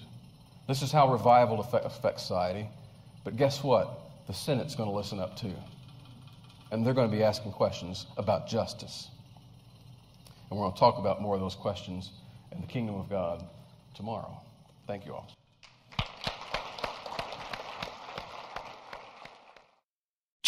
[0.70, 2.70] This is how revival affects society.
[3.26, 3.99] But guess what?
[4.30, 5.55] the Senate's going to listen up too.
[6.72, 9.10] And they're going to be asking questions about justice.
[10.49, 12.12] And we're going to talk about more of those questions
[12.51, 13.43] in the kingdom of God
[13.95, 14.39] tomorrow.
[14.88, 15.28] Thank you all.